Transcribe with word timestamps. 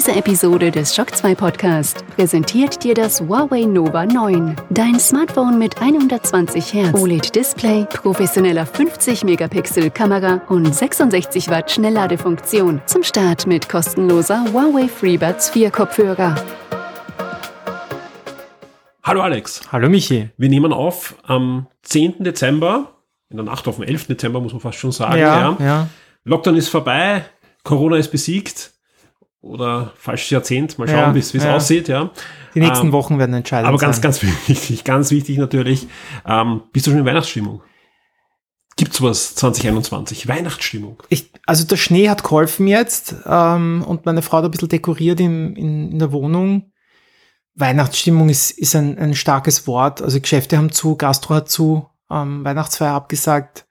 Diese 0.00 0.16
Episode 0.16 0.70
des 0.70 0.96
Shock 0.96 1.14
2 1.14 1.34
Podcast 1.34 2.06
präsentiert 2.16 2.82
dir 2.82 2.94
das 2.94 3.20
Huawei 3.20 3.66
Nova 3.66 4.06
9. 4.06 4.56
Dein 4.70 4.98
Smartphone 4.98 5.58
mit 5.58 5.78
120 5.78 6.72
Hertz 6.72 6.98
OLED-Display, 6.98 7.84
professioneller 7.84 8.64
50-Megapixel-Kamera 8.64 10.40
und 10.48 10.74
66 10.74 11.50
Watt 11.50 11.70
Schnellladefunktion. 11.70 12.80
Zum 12.86 13.02
Start 13.02 13.46
mit 13.46 13.68
kostenloser 13.68 14.42
Huawei 14.50 14.88
FreeBuds 14.88 15.50
4 15.50 15.70
Kopfhörer. 15.70 16.34
Hallo 19.02 19.20
Alex. 19.20 19.70
Hallo 19.70 19.90
Michi. 19.90 20.30
Wir 20.38 20.48
nehmen 20.48 20.72
auf 20.72 21.14
am 21.24 21.66
10. 21.82 22.24
Dezember, 22.24 23.02
in 23.28 23.36
der 23.36 23.44
Nacht 23.44 23.68
auf 23.68 23.76
den 23.76 23.84
11. 23.84 24.06
Dezember 24.06 24.40
muss 24.40 24.52
man 24.52 24.62
fast 24.62 24.78
schon 24.78 24.92
sagen. 24.92 25.18
Ja, 25.18 25.58
ja. 25.60 25.88
Lockdown 26.24 26.56
ist 26.56 26.70
vorbei, 26.70 27.26
Corona 27.64 27.98
ist 27.98 28.10
besiegt 28.10 28.72
oder 29.40 29.92
falsches 29.96 30.30
Jahrzehnt. 30.30 30.78
Mal 30.78 30.86
schauen, 30.88 30.96
Ja, 30.98 31.14
wie 31.14 31.18
es 31.18 31.32
ja. 31.32 31.56
aussieht. 31.56 31.88
Ja. 31.88 32.10
Die 32.54 32.60
nächsten 32.60 32.86
Ähm, 32.86 32.92
Wochen 32.92 33.18
werden 33.18 33.34
entscheidend 33.34 33.68
Aber 33.68 33.78
ganz, 33.78 33.96
sein. 33.96 34.02
ganz 34.02 34.22
wichtig, 34.22 34.84
ganz 34.84 35.10
wichtig 35.10 35.38
natürlich. 35.38 35.86
Ähm, 36.26 36.62
bist 36.72 36.86
du 36.86 36.90
schon 36.90 37.00
in 37.00 37.06
Weihnachtsstimmung? 37.06 37.62
Gibt's 38.76 39.02
was 39.02 39.34
2021? 39.34 40.26
Weihnachtsstimmung. 40.28 41.02
Ich, 41.08 41.30
also 41.46 41.64
der 41.66 41.76
Schnee 41.76 42.08
hat 42.08 42.22
geholfen 42.22 42.66
jetzt 42.66 43.14
ähm, 43.26 43.84
und 43.86 44.06
meine 44.06 44.22
Frau 44.22 44.38
hat 44.38 44.44
ein 44.44 44.50
bisschen 44.50 44.68
dekoriert 44.68 45.20
in, 45.20 45.54
in, 45.56 45.92
in 45.92 45.98
der 45.98 46.12
Wohnung. 46.12 46.70
Weihnachtsstimmung 47.54 48.28
ist, 48.28 48.50
ist 48.52 48.74
ein, 48.76 48.96
ein 48.98 49.14
starkes 49.14 49.66
Wort. 49.66 50.00
Also 50.00 50.20
Geschäfte 50.20 50.56
haben 50.56 50.72
zu, 50.72 50.96
Gastro 50.96 51.34
hat 51.34 51.50
zu, 51.50 51.88
ähm, 52.10 52.44
Weihnachtsfeier 52.44 52.92
abgesagt. 52.94 53.66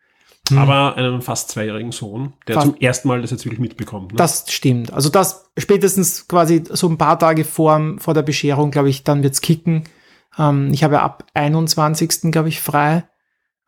Hm. 0.49 0.57
Aber 0.57 0.95
einen 0.95 1.21
fast 1.21 1.49
zweijährigen 1.49 1.91
Sohn, 1.91 2.33
der 2.47 2.55
Fast- 2.55 2.67
zum 2.67 2.77
ersten 2.77 3.07
Mal 3.07 3.21
das 3.21 3.31
jetzt 3.31 3.45
wirklich 3.45 3.59
mitbekommt. 3.59 4.11
Ne? 4.11 4.17
Das 4.17 4.45
stimmt. 4.51 4.91
Also 4.93 5.09
das 5.09 5.51
spätestens 5.57 6.27
quasi 6.27 6.63
so 6.69 6.87
ein 6.87 6.97
paar 6.97 7.17
Tage 7.19 7.43
vor, 7.45 7.95
vor 7.97 8.13
der 8.13 8.21
Bescherung, 8.23 8.71
glaube 8.71 8.89
ich, 8.89 9.03
dann 9.03 9.23
wird's 9.23 9.41
kicken. 9.41 9.83
Ähm, 10.37 10.71
ich 10.73 10.83
habe 10.83 11.01
ab 11.01 11.25
21. 11.33 12.31
glaube 12.31 12.49
ich 12.49 12.61
frei. 12.61 13.03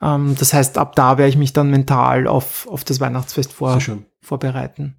Ähm, 0.01 0.35
das 0.39 0.53
heißt, 0.53 0.77
ab 0.77 0.95
da 0.95 1.17
werde 1.17 1.29
ich 1.29 1.37
mich 1.37 1.53
dann 1.53 1.69
mental 1.69 2.27
auf, 2.27 2.67
auf 2.67 2.83
das 2.83 2.99
Weihnachtsfest 2.99 3.53
vor, 3.53 3.79
vorbereiten. 4.21 4.97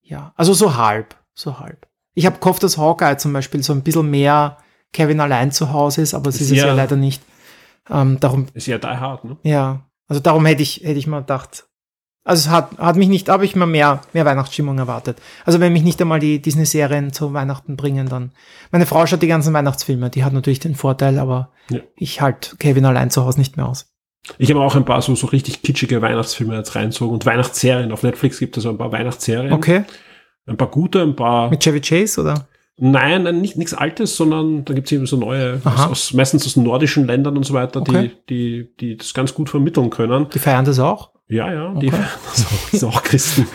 Ja, 0.00 0.32
also 0.36 0.52
so 0.52 0.76
halb, 0.76 1.14
so 1.34 1.58
halb. 1.60 1.86
Ich 2.14 2.26
habe 2.26 2.38
gehofft, 2.38 2.62
dass 2.62 2.76
Hawkeye 2.78 3.16
zum 3.16 3.32
Beispiel 3.32 3.62
so 3.62 3.72
ein 3.72 3.82
bisschen 3.82 4.10
mehr 4.10 4.58
Kevin 4.92 5.20
allein 5.20 5.50
zu 5.52 5.72
Hause 5.72 6.02
ist, 6.02 6.12
aber 6.14 6.28
es 6.28 6.40
ist 6.40 6.50
es 6.50 6.58
Ja. 6.58 6.66
ja 6.66 6.74
leider 6.74 6.96
nicht. 6.96 7.22
Ähm, 7.90 8.18
darum, 8.20 8.46
Ist 8.54 8.66
ja 8.66 8.78
die 8.78 8.86
hart, 8.86 9.24
ne? 9.24 9.36
ja, 9.42 9.80
also 10.12 10.20
darum 10.20 10.44
hätte 10.44 10.62
ich, 10.62 10.82
hätte 10.84 10.98
ich 10.98 11.06
mal 11.06 11.20
gedacht. 11.20 11.64
Also 12.22 12.48
es 12.48 12.54
hat, 12.54 12.76
hat 12.76 12.96
mich 12.96 13.08
nicht, 13.08 13.30
habe 13.30 13.46
ich 13.46 13.56
mal 13.56 13.64
mehr, 13.64 14.02
mehr 14.12 14.26
Weihnachtsstimmung 14.26 14.76
erwartet. 14.76 15.16
Also 15.46 15.58
wenn 15.58 15.72
mich 15.72 15.84
nicht 15.84 15.98
einmal 16.02 16.20
die 16.20 16.42
Disney-Serien 16.42 17.14
zu 17.14 17.32
Weihnachten 17.32 17.76
bringen, 17.76 18.10
dann. 18.10 18.32
Meine 18.70 18.84
Frau 18.84 19.06
schaut 19.06 19.22
die 19.22 19.26
ganzen 19.26 19.54
Weihnachtsfilme, 19.54 20.10
die 20.10 20.22
hat 20.22 20.34
natürlich 20.34 20.60
den 20.60 20.74
Vorteil, 20.74 21.18
aber 21.18 21.50
Ja. 21.70 21.80
ich 21.96 22.20
halt 22.20 22.56
Kevin 22.58 22.84
allein 22.84 23.08
zu 23.10 23.24
Hause 23.24 23.38
nicht 23.40 23.56
mehr 23.56 23.66
aus. 23.66 23.86
Ich 24.36 24.50
habe 24.50 24.60
auch 24.60 24.76
ein 24.76 24.84
paar 24.84 25.00
so, 25.00 25.14
so 25.14 25.28
richtig 25.28 25.62
kitschige 25.62 26.02
Weihnachtsfilme 26.02 26.54
jetzt 26.56 26.74
reinzogen 26.74 27.14
und 27.14 27.24
Weihnachtsserien. 27.24 27.90
Auf 27.90 28.02
Netflix 28.02 28.38
gibt 28.38 28.54
es 28.58 28.64
so 28.64 28.68
ein 28.68 28.76
paar 28.78 28.92
Weihnachtsserien. 28.92 29.54
Okay. 29.54 29.84
Ein 30.46 30.58
paar 30.58 30.68
gute, 30.68 31.00
ein 31.00 31.16
paar. 31.16 31.48
Mit 31.48 31.60
Chevy 31.64 31.80
Chase 31.80 32.20
oder? 32.20 32.46
Nein, 32.78 33.24
nein, 33.24 33.40
nicht 33.40 33.56
nichts 33.56 33.74
Altes, 33.74 34.16
sondern 34.16 34.64
da 34.64 34.74
gibt 34.74 34.86
es 34.88 34.92
eben 34.92 35.06
so 35.06 35.16
neue, 35.16 35.60
aus, 35.64 35.80
aus, 35.86 36.12
meistens 36.14 36.46
aus 36.46 36.56
nordischen 36.56 37.06
Ländern 37.06 37.36
und 37.36 37.44
so 37.44 37.54
weiter, 37.54 37.80
Okay. 37.82 38.10
die, 38.28 38.64
die, 38.66 38.76
die 38.80 38.96
das 38.96 39.14
ganz 39.14 39.34
gut 39.34 39.50
vermitteln 39.50 39.90
können. 39.90 40.28
Die 40.32 40.38
feiern 40.38 40.64
das 40.64 40.78
auch? 40.78 41.10
Ja, 41.28 41.52
ja, 41.52 41.74
die 41.74 41.88
Okay. 41.88 42.02
das 42.30 42.46
auch, 42.46 42.70
das 42.70 42.80
sind 42.80 42.88
auch 42.88 43.02
Christen. 43.02 43.46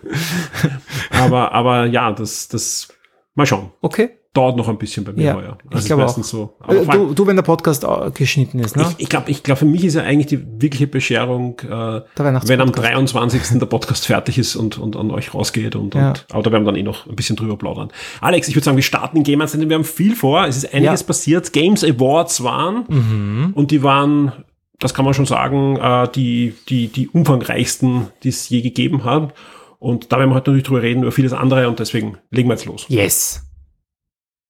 aber, 1.10 1.52
aber 1.52 1.86
ja, 1.86 2.12
das, 2.12 2.48
das, 2.48 2.88
mal 3.34 3.46
schauen. 3.46 3.72
Okay. 3.80 4.18
Dauert 4.34 4.56
noch 4.56 4.66
ein 4.68 4.78
bisschen 4.78 5.04
bei 5.04 5.12
mir 5.12 5.24
Ja, 5.24 5.34
heuer. 5.34 5.58
ich 5.70 5.78
ist 5.80 5.86
glaube 5.88 6.04
meistens 6.04 6.30
so. 6.30 6.54
Äh, 6.66 6.86
du, 6.86 7.12
du, 7.12 7.26
wenn 7.26 7.36
der 7.36 7.42
Podcast 7.42 7.84
äh, 7.84 8.10
geschnitten 8.14 8.60
ist, 8.60 8.76
ne? 8.76 8.86
ich 8.96 9.02
ich 9.04 9.08
glaube, 9.10 9.30
ich 9.30 9.42
glaub, 9.42 9.58
für 9.58 9.66
mich 9.66 9.84
ist 9.84 9.92
ja 9.94 10.04
eigentlich 10.04 10.26
die 10.28 10.42
wirkliche 10.58 10.86
Bescherung, 10.86 11.58
äh, 11.60 12.00
wenn 12.16 12.62
am 12.62 12.72
23. 12.72 13.58
der 13.58 13.66
Podcast 13.66 14.06
fertig 14.06 14.38
ist 14.38 14.56
und, 14.56 14.78
und 14.78 14.96
an 14.96 15.10
euch 15.10 15.34
rausgeht 15.34 15.76
und, 15.76 15.94
Ja. 15.94 16.08
und 16.10 16.26
aber 16.30 16.42
da 16.42 16.50
werden 16.50 16.62
wir 16.64 16.72
dann 16.72 16.80
eh 16.80 16.82
noch 16.82 17.06
ein 17.06 17.14
bisschen 17.14 17.36
drüber 17.36 17.58
plaudern. 17.58 17.90
Alex, 18.22 18.48
ich 18.48 18.54
würde 18.56 18.64
sagen, 18.64 18.76
wir 18.78 18.82
starten 18.82 19.18
in 19.18 19.22
Game 19.22 19.38
1, 19.42 19.52
denn 19.52 19.68
wir 19.68 19.76
haben 19.76 19.84
viel 19.84 20.16
vor. 20.16 20.46
Es 20.46 20.56
ist 20.56 20.72
einiges 20.72 21.00
Ja. 21.00 21.04
Mhm. 21.04 21.06
passiert. 21.08 21.52
Games 21.52 21.84
Awards 21.84 22.42
waren 22.42 23.52
und 23.54 23.70
die 23.70 23.82
waren, 23.82 24.32
das 24.78 24.94
kann 24.94 25.04
man 25.04 25.12
schon 25.12 25.26
sagen, 25.26 25.76
äh, 25.76 26.08
die, 26.14 26.54
die, 26.70 26.88
die 26.88 27.06
umfangreichsten, 27.08 28.06
die 28.22 28.30
es 28.30 28.48
je 28.48 28.62
gegeben 28.62 29.04
hat. 29.04 29.34
Und 29.78 30.10
da 30.10 30.18
werden 30.18 30.30
wir 30.30 30.36
heute 30.36 30.50
natürlich 30.52 30.64
drüber 30.66 30.80
reden, 30.80 31.02
über 31.02 31.12
vieles 31.12 31.34
andere 31.34 31.68
und 31.68 31.80
deswegen 31.80 32.16
legen 32.30 32.48
wir 32.48 32.54
jetzt 32.54 32.64
los. 32.64 32.86
Yes. 32.88 33.42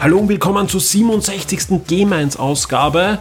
Hallo 0.00 0.18
und 0.18 0.28
willkommen 0.28 0.68
zur 0.68 0.80
67. 0.80 1.84
G-Minds-Ausgabe. 1.86 3.18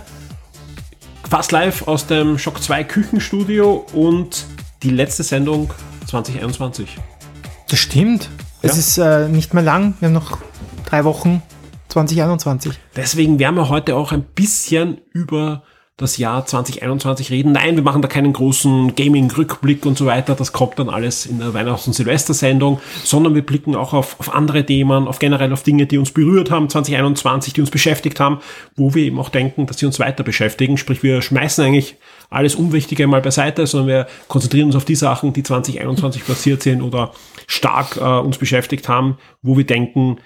Fast 1.30 1.52
live 1.52 1.88
aus 1.88 2.06
dem 2.08 2.38
Shock 2.38 2.62
2 2.62 2.84
Küchenstudio 2.84 3.86
und 3.94 4.46
die 4.84 4.92
letzte 4.92 5.24
Sendung 5.24 5.72
2021. 6.08 6.98
Das 7.68 7.80
stimmt. 7.80 8.30
Es 8.62 8.74
Ja. 8.74 8.78
ist 8.78 8.98
äh, 9.26 9.28
nicht 9.30 9.54
mehr 9.54 9.64
lang. 9.64 9.96
Wir 10.00 10.08
haben 10.08 10.14
noch 10.14 10.38
drei 10.86 11.04
Wochen 11.04 11.42
2021. 11.90 12.74
Deswegen 12.96 13.40
werden 13.40 13.56
wir 13.56 13.70
heute 13.70 13.96
auch 13.96 14.12
ein 14.12 14.24
bisschen 14.24 15.02
über 15.14 15.64
das 15.98 16.18
Jahr 16.18 16.46
2021 16.46 17.32
reden. 17.32 17.54
Nein, 17.54 17.76
wir 17.76 17.82
machen 17.84 18.04
da 18.04 18.08
keinen 18.08 18.32
großen 18.32 18.94
Gaming-Rückblick 18.94 19.84
und 19.84 19.98
so 19.98 20.06
weiter. 20.06 20.36
Das 20.36 20.54
kommt 20.54 20.78
dann 20.78 20.90
alles 20.90 21.26
in 21.26 21.40
der 21.40 21.56
Weihnachts- 21.56 21.88
und 21.88 21.94
Silvestersendung, 21.94 22.80
sondern 23.04 23.34
wir 23.34 23.44
blicken 23.44 23.76
auch 23.76 23.94
auf, 23.94 24.20
auf 24.20 24.34
andere 24.34 24.64
Themen, 24.64 25.08
auf 25.08 25.18
generell 25.18 25.52
auf 25.52 25.64
Dinge, 25.64 25.88
die 25.88 25.98
uns 25.98 26.12
berührt 26.12 26.52
haben 26.52 26.70
2021, 26.70 27.54
die 27.54 27.62
uns 27.62 27.72
beschäftigt 27.72 28.20
haben, 28.20 28.42
wo 28.76 28.94
wir 28.94 29.06
eben 29.06 29.20
auch 29.20 29.30
denken, 29.30 29.66
dass 29.66 29.80
sie 29.80 29.88
uns 29.88 30.00
weiter 30.00 30.24
beschäftigen. 30.24 30.78
Sprich, 30.78 31.02
wir 31.02 31.24
schmeißen 31.24 31.66
eigentlich 31.66 31.96
alles 32.30 32.54
Unwichtige 32.54 33.08
mal 33.08 33.22
beiseite, 33.22 33.66
sondern 33.66 33.88
wir 33.88 34.08
konzentrieren 34.28 34.68
uns 34.68 34.76
auf 34.76 34.86
die 34.86 34.96
Sachen, 34.96 35.34
die 35.34 35.42
2021 35.42 36.28
passiert 36.28 36.62
sind 36.62 36.84
oder 36.84 37.12
stark 37.48 37.98
äh, 37.98 38.02
uns 38.02 38.38
beschäftigt 38.38 38.88
haben, 38.88 39.18
wo 39.42 39.58
wir 39.58 39.66
denken, 39.66 40.18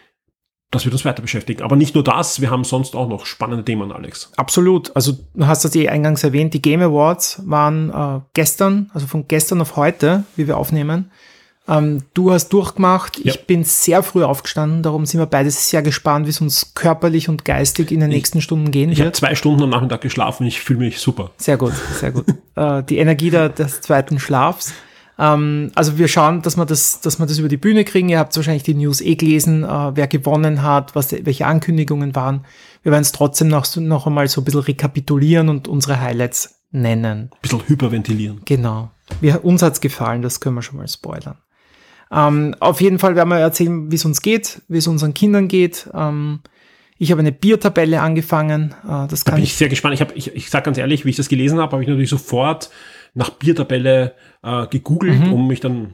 das 0.72 0.86
wird 0.86 0.94
uns 0.94 1.04
weiter 1.06 1.22
beschäftigen. 1.22 1.64
Aber 1.64 1.76
nicht 1.76 1.96
nur 1.96 2.04
das, 2.04 2.40
wir 2.42 2.50
haben 2.50 2.64
sonst 2.64 2.96
auch 2.96 3.08
noch 3.08 3.26
spannende 3.26 3.64
Themen, 3.64 3.92
Alex. 3.92 4.32
Absolut. 4.38 4.96
Also 4.96 5.18
du 5.34 5.46
hast 5.46 5.66
das 5.66 5.76
eh 5.76 5.90
eingangs 5.90 6.24
erwähnt. 6.24 6.54
Die 6.54 6.62
Game 6.62 6.82
Awards 6.82 7.42
waren 7.46 7.90
äh, 7.90 8.22
gestern, 8.34 8.90
also 8.94 9.06
von 9.06 9.28
gestern 9.28 9.62
auf 9.62 9.76
heute, 9.76 10.24
wie 10.38 10.48
wir 10.48 10.58
aufnehmen. 10.58 11.12
Ähm, 11.68 12.04
du 12.14 12.32
hast 12.32 12.50
durchgemacht. 12.50 13.20
Ja. 13.20 13.34
Ich 13.34 13.46
bin 13.46 13.64
sehr 13.64 14.02
früh 14.02 14.24
aufgestanden. 14.24 14.82
Darum 14.82 15.06
sind 15.06 15.20
wir 15.20 15.26
beide 15.26 15.52
sehr 15.52 15.82
gespannt, 15.82 16.26
wie 16.26 16.32
es 16.32 16.42
uns 16.42 16.74
körperlich 16.74 17.30
und 17.30 17.46
geistig 17.46 17.92
in 17.92 18.00
den 18.00 18.10
nächsten 18.10 18.42
Stunden 18.42 18.72
gehen 18.72 18.92
Ich 18.92 19.00
habe 19.00 19.08
wird. 19.08 19.18
zwei 19.18 19.36
Stunden 19.36 19.64
am 19.64 19.70
Nachmittag 19.70 20.02
geschlafen, 20.02 20.48
ich 20.48 20.60
fühle 20.62 20.80
mich 20.80 21.00
super. 21.00 21.32
Sehr 21.38 21.58
gut, 21.58 21.74
sehr 22.00 22.12
gut. 22.12 22.26
äh, 22.56 22.82
die 22.84 22.98
Energie 22.98 23.30
der, 23.30 23.50
des 23.50 23.82
zweiten 23.82 24.20
Schlafs. 24.20 24.74
Ähm, 25.20 25.72
also 25.76 25.98
wir 25.98 26.08
schauen, 26.08 26.42
dass 26.42 26.58
wir 26.58 26.66
das, 26.66 27.02
dass 27.02 27.20
wir 27.20 27.26
das 27.26 27.38
über 27.40 27.50
die 27.50 27.58
Bühne 27.58 27.84
kriegen. 27.86 28.10
Ihr 28.10 28.20
habt 28.20 28.36
wahrscheinlich 28.36 28.64
die 28.64 28.74
News 28.74 29.02
eh 29.02 29.16
gelesen, 29.16 29.64
äh, 29.64 29.96
wer 29.96 30.08
gewonnen 30.08 30.64
hat, 30.64 30.96
was, 30.96 31.12
welche 31.12 31.46
Ankündigungen 31.46 32.16
waren. 32.16 32.46
Wir 32.84 32.92
werden 32.92 33.04
es 33.04 33.12
trotzdem 33.12 33.48
noch, 33.50 33.66
so- 33.66 33.82
noch 33.82 34.08
einmal 34.08 34.28
so 34.28 34.42
ein 34.42 34.46
bisschen 34.46 34.62
rekapitulieren 34.62 35.50
und 35.50 35.68
unsere 35.68 36.00
Highlights 36.00 36.62
nennen. 36.72 37.30
Ein 37.34 37.38
bisschen 37.42 37.62
hyperventilieren. 37.68 38.42
Genau. 38.46 38.92
Wir, 39.20 39.44
uns 39.44 39.62
hat's 39.62 39.82
gefallen, 39.82 40.22
das 40.22 40.40
können 40.40 40.56
wir 40.56 40.62
schon 40.62 40.78
mal 40.78 40.88
spoilern. 40.88 41.38
Ähm, 42.12 42.56
auf 42.60 42.82
jeden 42.82 43.00
Fall 43.00 43.16
werden 43.16 43.30
wir 43.30 43.38
erzählen, 43.40 43.92
wie 43.92 43.96
es 43.96 44.06
uns 44.06 44.22
geht, 44.22 44.62
wie 44.68 44.78
es 44.78 44.88
unseren 44.88 45.14
Kindern 45.14 45.48
geht. 45.48 45.90
Ähm, 45.94 46.40
ich 46.98 47.12
habe 47.12 47.20
eine 47.20 47.32
Biertabelle 47.32 48.02
angefangen. 48.02 48.76
Äh, 48.84 49.08
das 49.08 49.24
Da 49.24 49.32
kann 49.32 49.36
bin 49.36 49.44
ich 49.44 49.52
ich 49.52 49.58
sehr 49.58 49.70
gespannt. 49.70 49.96
Ich, 49.96 50.02
hab, 50.02 50.16
ich, 50.16 50.36
ich 50.36 50.50
sage 50.50 50.66
ganz 50.66 50.78
ehrlich, 50.78 51.04
wie 51.06 51.10
ich 51.10 51.16
das 51.16 51.30
gelesen 51.30 51.60
habe, 51.60 51.72
habe 51.74 51.84
ich 51.84 51.90
natürlich 51.90 52.10
sofort 52.10 52.70
nach 53.14 53.30
Biertabelle 53.32 54.14
äh, 54.44 54.68
gegoogelt, 54.68 55.20
Mhm. 55.28 55.34
um 55.34 55.48
mich 55.48 55.60
dann 55.60 55.94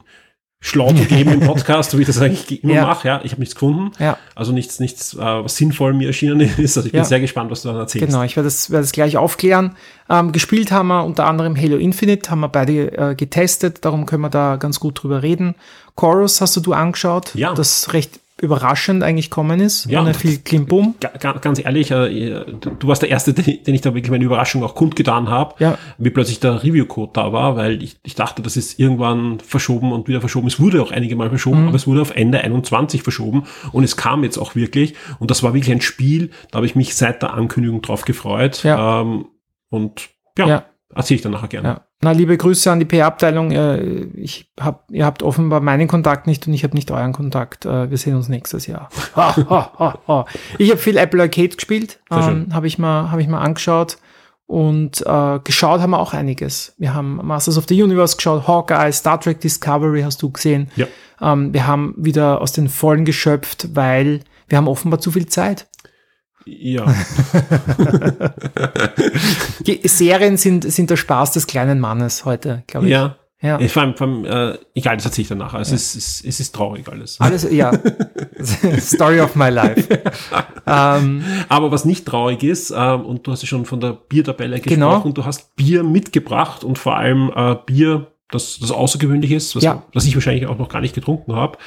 schlau 0.60 0.88
zu 0.92 1.04
geben 1.04 1.34
im 1.34 1.40
Podcast, 1.40 1.92
so 1.92 1.98
wie 1.98 2.02
ich 2.02 2.08
das 2.08 2.20
eigentlich 2.20 2.64
immer 2.64 2.74
Ja. 2.74 2.86
mache. 2.86 3.06
Ja, 3.06 3.20
ich 3.22 3.30
habe 3.30 3.40
nichts 3.40 3.54
gefunden. 3.54 3.92
Ja. 4.00 4.18
Also 4.34 4.50
nichts, 4.52 4.80
nichts, 4.80 5.14
äh, 5.14 5.18
was 5.18 5.56
sinnvoll 5.56 5.92
mir 5.94 6.08
erschienen 6.08 6.40
ist. 6.40 6.76
Also 6.76 6.86
ich 6.86 6.92
bin 6.92 6.98
Ja. 6.98 7.04
sehr 7.04 7.20
gespannt, 7.20 7.50
was 7.52 7.62
du 7.62 7.68
dann 7.68 7.76
erzählst. 7.76 8.08
Genau, 8.08 8.22
ich 8.24 8.34
werde 8.34 8.48
das, 8.48 8.68
werde 8.70 8.82
das 8.82 8.90
gleich 8.92 9.16
aufklären. 9.16 9.76
Ähm, 10.10 10.32
gespielt 10.32 10.72
haben 10.72 10.88
wir 10.88 11.04
unter 11.04 11.26
anderem 11.26 11.56
Halo 11.56 11.76
Infinite, 11.76 12.28
haben 12.30 12.40
wir 12.40 12.48
beide 12.48 12.90
äh, 12.98 13.14
getestet, 13.14 13.84
darum 13.84 14.04
können 14.06 14.22
wir 14.22 14.30
da 14.30 14.56
ganz 14.56 14.80
gut 14.80 15.00
drüber 15.00 15.22
reden. 15.22 15.54
Chorus 15.94 16.40
hast 16.40 16.56
du 16.56 16.60
du 16.60 16.72
angeschaut, 16.72 17.34
Ja. 17.36 17.54
das 17.54 17.92
recht 17.92 18.18
überraschend 18.40 19.02
eigentlich 19.02 19.30
kommen 19.30 19.60
ist, 19.60 19.86
Ja. 19.90 20.00
ohne 20.00 20.14
viel 20.14 20.38
Klimbum. 20.38 20.94
Ga- 21.00 21.12
ga- 21.18 21.38
Ganz 21.38 21.58
ehrlich, 21.64 21.90
äh, 21.90 22.44
du 22.60 22.86
warst 22.88 23.02
der 23.02 23.10
Erste, 23.10 23.32
den 23.34 23.62
den 23.64 23.74
ich 23.74 23.80
da 23.80 23.94
wirklich 23.94 24.10
meine 24.10 24.24
Überraschung 24.24 24.62
auch 24.62 24.74
kundgetan 24.74 25.28
habe, 25.28 25.54
Ja. 25.58 25.78
wie 25.98 26.10
plötzlich 26.10 26.38
der 26.40 26.62
Review-Code 26.62 27.10
da 27.14 27.32
war, 27.32 27.56
weil 27.56 27.82
ich, 27.82 27.96
ich 28.04 28.14
dachte, 28.14 28.42
das 28.42 28.56
ist 28.56 28.78
irgendwann 28.78 29.40
verschoben 29.40 29.92
und 29.92 30.06
wieder 30.08 30.20
verschoben. 30.20 30.46
Es 30.46 30.60
wurde 30.60 30.80
auch 30.82 30.92
einige 30.92 31.16
Mal 31.16 31.28
verschoben, 31.30 31.62
Mhm. 31.62 31.68
aber 31.68 31.76
es 31.76 31.86
wurde 31.86 32.00
auf 32.02 32.14
Ende 32.14 32.40
21 32.40 33.02
verschoben 33.02 33.44
und 33.72 33.82
es 33.84 33.96
kam 33.96 34.22
jetzt 34.22 34.38
auch 34.38 34.54
wirklich 34.54 34.94
und 35.18 35.30
das 35.30 35.42
war 35.42 35.54
wirklich 35.54 35.72
ein 35.72 35.80
Spiel, 35.80 36.30
da 36.50 36.56
habe 36.58 36.66
ich 36.66 36.76
mich 36.76 36.94
seit 36.94 37.22
der 37.22 37.34
Ankündigung 37.34 37.82
drauf 37.82 38.04
gefreut 38.04 38.62
Ja. 38.62 39.00
ähm, 39.00 39.26
und 39.70 40.10
ja, 40.38 40.46
Ja. 40.46 40.64
erzähle 40.94 41.16
ich 41.16 41.22
dann 41.22 41.32
nachher 41.32 41.48
gerne. 41.48 41.68
Ja. 41.68 41.80
Na, 42.00 42.12
liebe 42.12 42.36
Grüße 42.36 42.70
an 42.70 42.78
die 42.78 42.84
PR-Abteilung. 42.84 43.50
Äh, 43.50 43.80
ich 44.14 44.48
hab, 44.60 44.88
ihr 44.90 45.04
habt 45.04 45.24
offenbar 45.24 45.60
meinen 45.60 45.88
Kontakt 45.88 46.28
nicht 46.28 46.46
und 46.46 46.54
ich 46.54 46.62
habe 46.62 46.76
nicht 46.76 46.90
euren 46.92 47.12
Kontakt. 47.12 47.66
Äh, 47.66 47.90
wir 47.90 47.98
sehen 47.98 48.14
uns 48.14 48.28
nächstes 48.28 48.66
Jahr. 48.66 48.88
Ich 50.58 50.70
habe 50.70 50.78
viel 50.78 50.96
Apple 50.96 51.20
Arcade 51.20 51.48
gespielt, 51.48 52.00
ähm, 52.10 52.48
habe 52.52 52.66
ich 52.66 52.78
mal, 52.78 53.10
habe 53.10 53.20
ich 53.20 53.28
mal 53.28 53.40
angeschaut 53.40 53.98
und 54.46 55.04
äh, 55.06 55.40
geschaut 55.44 55.80
haben 55.80 55.90
wir 55.90 55.98
auch 55.98 56.14
einiges. 56.14 56.74
Wir 56.78 56.94
haben 56.94 57.20
Masters 57.22 57.58
of 57.58 57.66
the 57.68 57.82
Universe 57.82 58.16
geschaut, 58.16 58.46
Hawkeye, 58.46 58.92
Star 58.92 59.20
Trek 59.20 59.40
Discovery 59.40 60.02
hast 60.02 60.22
du 60.22 60.30
gesehen. 60.30 60.70
Ja. 60.76 60.86
Ähm, 61.20 61.52
wir 61.52 61.66
haben 61.66 61.94
wieder 61.96 62.40
aus 62.40 62.52
den 62.52 62.68
Vollen 62.68 63.04
geschöpft, 63.04 63.68
weil 63.74 64.20
wir 64.48 64.56
haben 64.56 64.68
offenbar 64.68 65.00
zu 65.00 65.10
viel 65.10 65.26
Zeit. 65.26 65.66
Ja, 66.50 66.86
Die 69.66 69.80
Serien 69.86 70.36
sind, 70.36 70.70
sind 70.70 70.90
der 70.90 70.96
Spaß 70.96 71.32
des 71.32 71.46
kleinen 71.46 71.80
Mannes 71.80 72.24
heute, 72.24 72.62
glaube 72.66 72.86
ich. 72.86 72.92
ja. 72.92 73.16
Ja. 73.40 73.56
Vor 73.68 73.82
allem, 73.82 73.94
vor 73.96 74.08
allem 74.08 74.24
äh, 74.24 74.58
egal, 74.74 74.96
das 74.96 75.04
erzähle 75.04 75.22
ich 75.22 75.28
dann 75.28 75.38
nachher. 75.38 75.60
Es, 75.60 75.70
ist, 75.70 75.94
es, 75.94 76.24
es 76.26 76.40
ist 76.40 76.52
traurig 76.56 76.88
alles. 76.88 77.20
Alles, 77.20 77.46
ja. 77.48 77.70
Story 78.80 79.20
of 79.20 79.36
my 79.36 79.48
life. 79.48 79.86
ähm, 80.66 81.22
Aber 81.48 81.70
was 81.70 81.84
nicht 81.84 82.04
traurig 82.04 82.42
ist, 82.42 82.72
ähm, 82.76 83.02
und 83.06 83.24
du 83.24 83.30
hast 83.30 83.42
ja 83.42 83.46
schon 83.46 83.64
von 83.64 83.78
der 83.78 83.92
Biertabelle 83.92 84.56
gesprochen, 84.58 84.74
Genau. 85.04 85.08
du 85.12 85.24
hast 85.24 85.54
Bier 85.54 85.84
mitgebracht 85.84 86.64
und 86.64 86.78
vor 86.78 86.96
allem 86.96 87.30
äh, 87.32 87.54
Bier, 87.64 88.08
das, 88.32 88.58
das 88.60 88.72
außergewöhnlich 88.72 89.30
ist, 89.30 89.54
was, 89.54 89.62
Ja. 89.62 89.84
was 89.94 90.04
ich 90.04 90.16
wahrscheinlich 90.16 90.48
auch 90.48 90.58
noch 90.58 90.68
gar 90.68 90.80
nicht 90.80 90.96
getrunken 90.96 91.36
habe, 91.36 91.58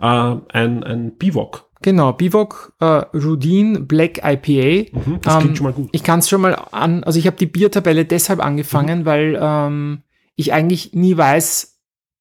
äh, 0.00 0.36
ein, 0.56 0.82
ein 0.84 1.16
Bivok. 1.16 1.70
genau, 1.82 2.12
Bivok, 2.12 2.74
äh, 2.80 2.84
Rudin, 2.84 3.86
Black 3.86 4.18
IPA. 4.24 4.90
Mhm, 4.98 5.20
das 5.22 5.38
klingt 5.38 5.56
schon 5.56 5.64
mal 5.64 5.72
gut. 5.72 5.88
Ich 5.92 6.02
kann 6.02 6.18
es 6.20 6.28
schon 6.28 6.40
mal 6.40 6.54
an, 6.72 7.04
also 7.04 7.18
ich 7.18 7.26
habe 7.26 7.36
die 7.36 7.46
Biertabelle 7.46 8.04
deshalb 8.04 8.44
angefangen, 8.44 9.04
weil 9.04 9.38
ähm, 9.40 10.02
ich 10.36 10.52
eigentlich 10.52 10.92
nie 10.94 11.16
weiß, 11.16 11.78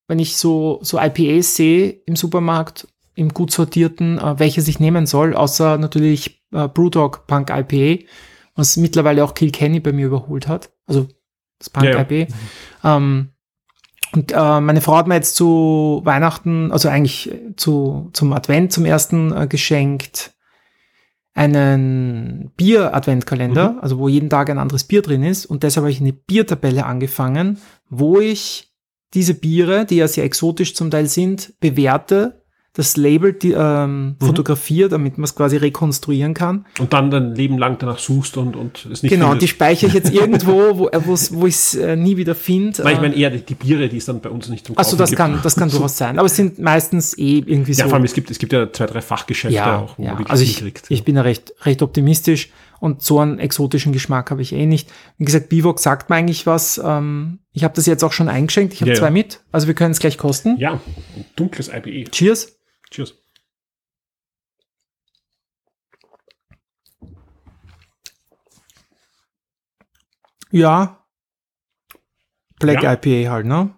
wenn 0.08 0.20
ich 0.20 0.36
so, 0.36 0.80
so 0.82 1.00
IPAs 1.00 1.56
sehe 1.56 1.90
im 2.06 2.16
Supermarkt, 2.16 2.88
im 3.16 3.30
gut 3.34 3.52
sortierten, 3.52 4.18
äh, 4.18 4.40
welches 4.40 4.68
ich 4.68 4.80
nehmen 4.80 5.06
soll, 5.06 5.36
außer 5.36 5.78
natürlich 5.78 6.42
äh, 6.52 6.68
Brewdog 6.68 7.28
Punk 7.28 7.50
IPA, 7.50 8.04
was 8.56 8.78
mittlerweile 8.78 9.24
auch 9.24 9.34
Kilkenny 9.34 9.80
bei 9.80 9.92
mir 9.92 10.08
überholt 10.08 10.48
hat. 10.48 10.72
Also 10.88 11.08
das 11.60 11.70
Punk 11.70 11.86
Ja, 11.86 11.92
ja. 11.92 12.02
IPA. 12.02 12.34
Ähm, 12.84 13.30
und 14.14 14.32
äh, 14.32 14.60
meine 14.62 14.82
Frau 14.82 14.96
hat 14.98 15.08
mir 15.08 15.16
jetzt 15.16 15.36
zu 15.36 16.02
Weihnachten, 16.04 16.72
also 16.72 16.90
eigentlich 16.90 17.32
zu, 17.56 18.10
zum 18.14 18.34
Advent 18.34 18.74
zum 18.74 18.86
ersten 18.86 19.32
äh, 19.32 19.48
geschenkt, 19.48 20.34
einen 21.34 22.52
Bier-Adventkalender, 22.58 23.74
Mhm. 23.74 23.80
also 23.80 23.98
wo 24.00 24.08
jeden 24.08 24.30
Tag 24.30 24.50
ein 24.50 24.58
anderes 24.58 24.84
Bier 24.84 25.02
drin 25.02 25.24
ist. 25.24 25.46
Und 25.46 25.64
deshalb 25.64 25.84
habe 25.84 25.92
ich 25.92 26.02
eine 26.02 26.14
Biertabelle 26.14 26.86
angefangen, 26.86 27.60
wo 27.90 28.20
ich 28.20 28.74
diese 29.14 29.34
Biere, 29.34 29.86
die 29.86 29.98
ja 29.98 30.08
sehr 30.08 30.24
exotisch 30.24 30.76
zum 30.76 30.92
Teil 30.92 31.08
sind, 31.08 31.54
bewerte, 31.60 32.39
das 32.80 32.96
Label 32.98 33.34
die, 33.34 33.52
ähm, 33.52 34.16
Mhm. 34.20 34.26
fotografiere, 34.26 34.90
damit 34.90 35.18
man 35.18 35.26
es 35.26 35.36
quasi 35.36 35.58
rekonstruieren 35.58 36.34
kann. 36.34 36.66
Und 36.80 36.94
dann 36.94 37.12
dein 37.12 37.36
Leben 37.36 37.58
lang 37.58 37.78
danach 37.80 38.00
suchst 38.00 38.38
und, 38.38 38.56
und 38.56 38.88
es 38.92 39.04
nicht 39.04 39.12
genau, 39.12 39.28
die 39.28 39.32
findest. 39.48 39.54
speichere 39.54 39.88
ich 39.90 39.94
jetzt 39.94 40.14
irgendwo, 40.14 40.78
wo, 40.80 40.88
äh, 40.88 41.02
wo 41.06 41.46
ich 41.46 41.56
es 41.56 41.76
äh, 41.76 41.96
nie 41.96 42.18
wieder 42.18 42.36
finde. 42.36 42.84
Weil 42.84 42.94
ich 42.96 43.02
meine 43.02 43.16
eher 43.16 43.30
die, 43.30 43.42
die 43.42 43.56
Biere, 43.56 43.90
die 43.90 43.98
es 43.98 44.06
dann 44.06 44.22
bei 44.22 44.30
uns 44.30 44.50
nicht 44.50 44.66
zum 44.66 44.78
Achso, 44.78 44.96
das 44.96 45.10
gibt. 45.10 45.18
kann, 45.18 45.40
das 45.44 45.56
kann 45.56 45.70
durchaus 45.72 45.98
sein. 45.98 46.18
Aber 46.18 46.26
es 46.28 46.36
sind 46.36 46.58
meistens 46.60 47.18
eh 47.18 47.40
irgendwie 47.46 47.74
so. 47.74 47.82
Ja, 47.82 47.88
vor 47.88 47.96
allem, 47.96 48.06
es 48.06 48.14
gibt, 48.14 48.32
es 48.32 48.40
gibt 48.40 48.54
ja 48.54 48.72
zwei, 48.72 48.86
drei 48.86 49.02
Fachgeschäfte 49.02 49.56
ja, 49.56 49.78
auch, 49.80 49.98
wo 49.98 50.04
ja. 50.04 50.14
man 50.16 50.26
also 50.28 50.44
ich, 50.44 50.56
hinkriegt. 50.58 50.86
ich 50.90 51.04
bin 51.04 51.16
ja 51.16 51.22
recht, 51.22 51.54
recht 51.64 51.82
optimistisch 51.82 52.50
und 52.80 53.02
so 53.02 53.20
einen 53.20 53.40
exotischen 53.40 53.92
Geschmack 53.92 54.32
habe 54.32 54.42
ich 54.42 54.54
eh 54.54 54.66
nicht. 54.66 54.90
Wie 55.18 55.26
gesagt, 55.26 55.50
Bivok 55.50 55.80
sagt 55.80 56.10
mir 56.10 56.16
eigentlich 56.16 56.46
was. 56.46 56.80
Ähm, 56.84 57.40
ich 57.52 57.66
habe 57.66 57.74
das 57.76 57.86
jetzt 57.88 58.04
auch 58.06 58.14
schon 58.14 58.30
eingeschenkt. 58.30 58.74
Ich 58.74 58.80
habe 58.80 58.92
Ja, 58.92 58.96
zwei 58.98 59.08
ja. 59.08 59.12
mit. 59.12 59.42
Also 59.52 59.68
wir 59.68 59.74
können 59.74 59.92
es 59.92 60.00
gleich 60.00 60.18
kosten. 60.18 60.56
ja, 60.60 60.74
ein 60.74 61.26
dunkles 61.36 61.68
IPE. 61.68 62.06
Cheers. 62.12 62.56
Cheers. 62.92 63.14
Ja. 70.52 70.98
Black 72.60 72.84
Ja. 72.84 72.94
IPA 72.94 73.32
halt, 73.32 73.46
ne? 73.46 73.74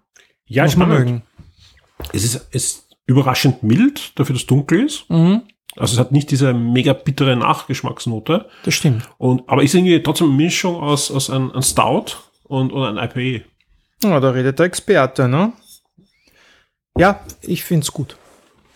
Ja, 0.45 0.63
Muss 0.63 0.73
spannend. 0.73 0.99
mögen. 0.99 1.23
Es 2.13 2.23
ist, 2.23 2.35
es 2.51 2.63
ist 2.65 2.97
überraschend 3.05 3.63
mild, 3.63 4.17
dafür, 4.17 4.33
dass 4.33 4.43
es 4.43 4.47
dunkel 4.47 4.85
ist. 4.85 5.09
Mhm, 5.09 5.43
Also 5.77 5.93
es 5.93 5.99
hat 5.99 6.11
nicht 6.11 6.31
diese 6.31 6.53
mega 6.53 6.93
bittere 6.93 7.35
Nachgeschmacksnote. 7.35 8.49
das 8.63 8.73
stimmt. 8.73 9.09
Und, 9.17 9.47
aber 9.47 9.63
ist 9.63 9.73
irgendwie 9.75 10.01
trotzdem 10.01 10.27
eine 10.27 10.35
Mischung 10.37 10.75
aus, 10.75 11.11
aus 11.11 11.29
einem, 11.29 11.51
einem 11.51 11.61
Stout 11.61 12.15
und, 12.43 12.71
und 12.73 12.83
einem 12.83 12.97
IPA. 12.97 13.45
Ja, 14.03 14.19
da 14.19 14.31
redet 14.31 14.57
der 14.59 14.65
Experte, 14.65 15.27
ne? 15.27 15.53
Ja, 16.97 17.23
ich 17.41 17.63
find's 17.63 17.91
gut. 17.91 18.17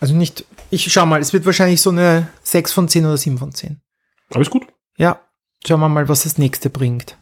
Also 0.00 0.14
nicht, 0.14 0.44
ich 0.70 0.92
schau 0.92 1.06
mal, 1.06 1.20
es 1.20 1.32
wird 1.32 1.46
wahrscheinlich 1.46 1.80
so 1.80 1.90
eine 1.90 2.28
6 2.42 2.72
von 2.72 2.88
10 2.88 3.06
oder 3.06 3.16
7 3.16 3.38
von 3.38 3.52
10. 3.52 3.80
Aber 4.30 4.40
ist 4.40 4.50
gut. 4.50 4.66
Ja, 4.98 5.20
schauen 5.66 5.80
wir 5.80 5.88
mal, 5.88 6.08
was 6.08 6.24
das 6.24 6.38
nächste 6.38 6.68
bringt. 6.70 7.16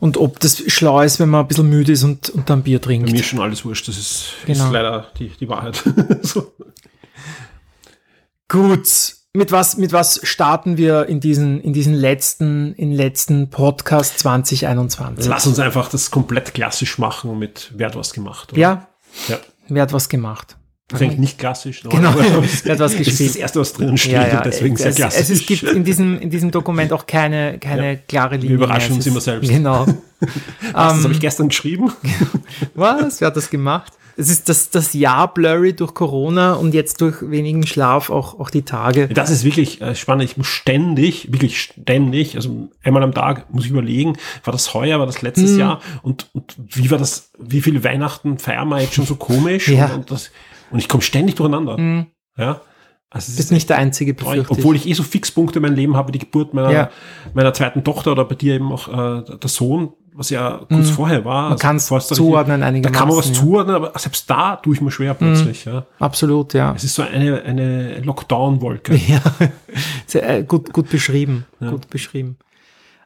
Und 0.00 0.16
ob 0.16 0.40
das 0.40 0.62
schlau 0.72 1.00
ist, 1.00 1.20
wenn 1.20 1.28
man 1.30 1.42
ein 1.44 1.48
bisschen 1.48 1.68
müde 1.70 1.92
ist 1.92 2.02
und, 2.02 2.28
und 2.30 2.50
dann 2.50 2.62
Bier 2.62 2.80
Bei 2.80 2.88
mir 2.88 3.04
trinkt. 3.04 3.20
ist 3.20 3.26
schon 3.26 3.40
alles 3.40 3.64
wurscht. 3.64 3.86
Das 3.88 3.96
ist, 3.96 4.32
Genau. 4.44 4.66
ist 4.66 4.72
leider 4.72 5.10
die, 5.18 5.28
die 5.28 5.48
Wahrheit. 5.48 5.82
so. 6.22 6.52
Gut. 8.48 8.88
Mit 9.36 9.50
was, 9.50 9.76
mit 9.76 9.92
was 9.92 10.20
starten 10.22 10.76
wir 10.76 11.06
in 11.06 11.18
diesen, 11.18 11.60
in 11.60 11.72
diesen 11.72 11.92
letzten, 11.94 12.72
in 12.74 12.92
letzten 12.92 13.50
Podcast 13.50 14.18
2021? 14.20 15.26
Lass 15.26 15.46
uns 15.46 15.58
einfach 15.58 15.88
das 15.88 16.12
komplett 16.12 16.54
klassisch 16.54 16.98
machen 16.98 17.30
und 17.30 17.40
mit 17.40 17.72
Wer 17.74 17.88
hat 17.88 17.96
was 17.96 18.12
gemacht. 18.12 18.52
oder? 18.52 18.60
Ja, 18.60 18.88
ja. 19.28 19.38
wer 19.68 19.82
hat 19.82 19.92
was 19.92 20.08
gemacht? 20.08 20.56
Das 20.88 21.00
ist 21.00 21.06
eigentlich 21.06 21.18
nicht 21.20 21.38
klassisch. 21.38 21.82
ne? 21.82 21.90
Genau, 21.90 22.08
aber 22.10 22.24
wer 22.24 22.34
hat 22.34 22.42
was 22.42 22.92
Das 22.92 22.92
ist 22.92 22.98
gespielt? 22.98 23.30
das 23.30 23.36
erste, 23.36 23.60
was 23.60 23.72
drinnen 23.72 23.96
steht 23.96 24.12
Ja, 24.12 24.28
ja, 24.28 24.36
und 24.38 24.46
deswegen 24.46 24.76
sehr 24.76 24.88
es, 24.90 24.96
klassisch. 24.96 25.20
es, 25.22 25.30
es 25.30 25.46
gibt 25.46 25.62
in 25.62 25.82
diesem, 25.84 26.18
in 26.20 26.28
diesem 26.30 26.50
Dokument 26.50 26.92
auch 26.92 27.06
keine, 27.06 27.58
keine 27.58 27.96
klare 27.96 28.36
Linie. 28.36 28.56
überraschen 28.56 28.88
mehr. 28.90 28.96
uns 28.96 29.06
immer 29.06 29.20
selbst. 29.22 29.50
Genau. 29.50 29.86
das 30.72 31.02
habe 31.02 31.12
ich 31.12 31.20
gestern 31.20 31.48
geschrieben. 31.48 31.90
Was? 32.74 33.20
Wer 33.20 33.28
hat 33.28 33.36
das 33.36 33.50
gemacht? 33.50 33.92
Es 34.16 34.28
ist 34.30 34.48
das, 34.48 34.70
das 34.70 34.92
Jahr 34.92 35.32
blurry 35.34 35.72
durch 35.74 35.92
Corona 35.92 36.52
und 36.52 36.72
jetzt 36.72 37.00
durch 37.00 37.16
wenigen 37.30 37.66
Schlaf 37.66 38.10
auch, 38.10 38.38
auch 38.38 38.48
die 38.48 38.62
Tage. 38.62 39.08
Das 39.08 39.28
ist 39.30 39.42
wirklich 39.42 39.80
äh, 39.80 39.96
spannend. 39.96 40.22
Ich 40.24 40.36
muss 40.36 40.46
ständig, 40.46 41.32
wirklich 41.32 41.60
ständig, 41.60 42.36
also 42.36 42.68
einmal 42.84 43.02
am 43.02 43.12
Tag 43.12 43.52
muss 43.52 43.64
ich 43.64 43.70
überlegen, 43.72 44.16
war 44.44 44.52
das 44.52 44.72
heuer, 44.72 45.00
war 45.00 45.06
das 45.06 45.22
letztes 45.22 45.52
Mhm. 45.52 45.58
Jahr 45.58 45.80
und, 46.02 46.28
und 46.32 46.54
wie 46.58 46.92
war 46.92 46.98
das, 46.98 47.30
wie 47.40 47.60
viele 47.60 47.82
Weihnachten 47.82 48.38
feiern 48.38 48.68
wir 48.68 48.80
jetzt 48.82 48.94
schon 48.94 49.06
so 49.06 49.16
komisch? 49.16 49.66
Ja. 49.68 49.86
Und, 49.86 49.94
und, 49.94 50.10
das, 50.12 50.30
und 50.74 50.80
ich 50.80 50.88
komme 50.88 51.02
ständig 51.02 51.36
durcheinander. 51.36 51.78
Mhm. 51.78 52.06
Ja. 52.36 52.60
Also 53.10 53.30
es 53.30 53.36
Bist 53.36 53.38
ist 53.38 53.50
nicht 53.52 53.70
der 53.70 53.78
Einzige, 53.78 54.12
befürchte 54.12 54.50
obwohl 54.50 54.74
ich. 54.74 54.88
eh 54.88 54.92
so 54.92 55.04
Fixpunkte 55.04 55.60
in 55.60 55.62
meinem 55.62 55.76
Leben 55.76 55.96
habe, 55.96 56.10
die 56.10 56.18
Geburt 56.18 56.52
meiner, 56.52 56.72
Ja. 56.72 56.90
meiner 57.32 57.54
zweiten 57.54 57.84
Tochter 57.84 58.10
oder 58.10 58.24
bei 58.24 58.34
dir 58.34 58.54
eben 58.54 58.72
auch 58.72 58.88
äh, 58.88 59.22
der 59.38 59.48
Sohn, 59.48 59.92
was 60.14 60.30
ja 60.30 60.62
kurz 60.68 60.90
vorher 60.90 61.24
war. 61.24 61.44
Mhm. 61.44 61.48
Man 61.50 61.58
kann 61.60 61.76
es 61.76 61.86
da 61.86 62.00
zuordnen 62.00 62.60
Da 62.62 62.66
einigermaßen. 62.66 62.98
kann 62.98 63.06
man 63.08 63.16
was 63.16 63.28
ja. 63.28 63.34
zuordnen, 63.34 63.76
aber 63.76 63.96
selbst 63.96 64.28
da 64.28 64.56
tue 64.56 64.74
ich 64.74 64.80
mir 64.80 64.90
schwer 64.90 65.14
plötzlich. 65.14 65.64
Ja. 65.64 65.86
Absolut, 66.00 66.54
ja. 66.54 66.72
Es 66.74 66.82
ist 66.82 66.96
so 66.96 67.02
eine, 67.02 67.40
eine 67.42 68.00
Lockdown-Wolke. 68.00 68.94
Ja, 69.06 69.20
sehr, 70.06 70.28
äh, 70.38 70.42
gut, 70.42 70.72
gut 70.72 70.90
beschrieben. 70.90 71.46
Gut 71.60 71.88
beschrieben. 71.90 72.36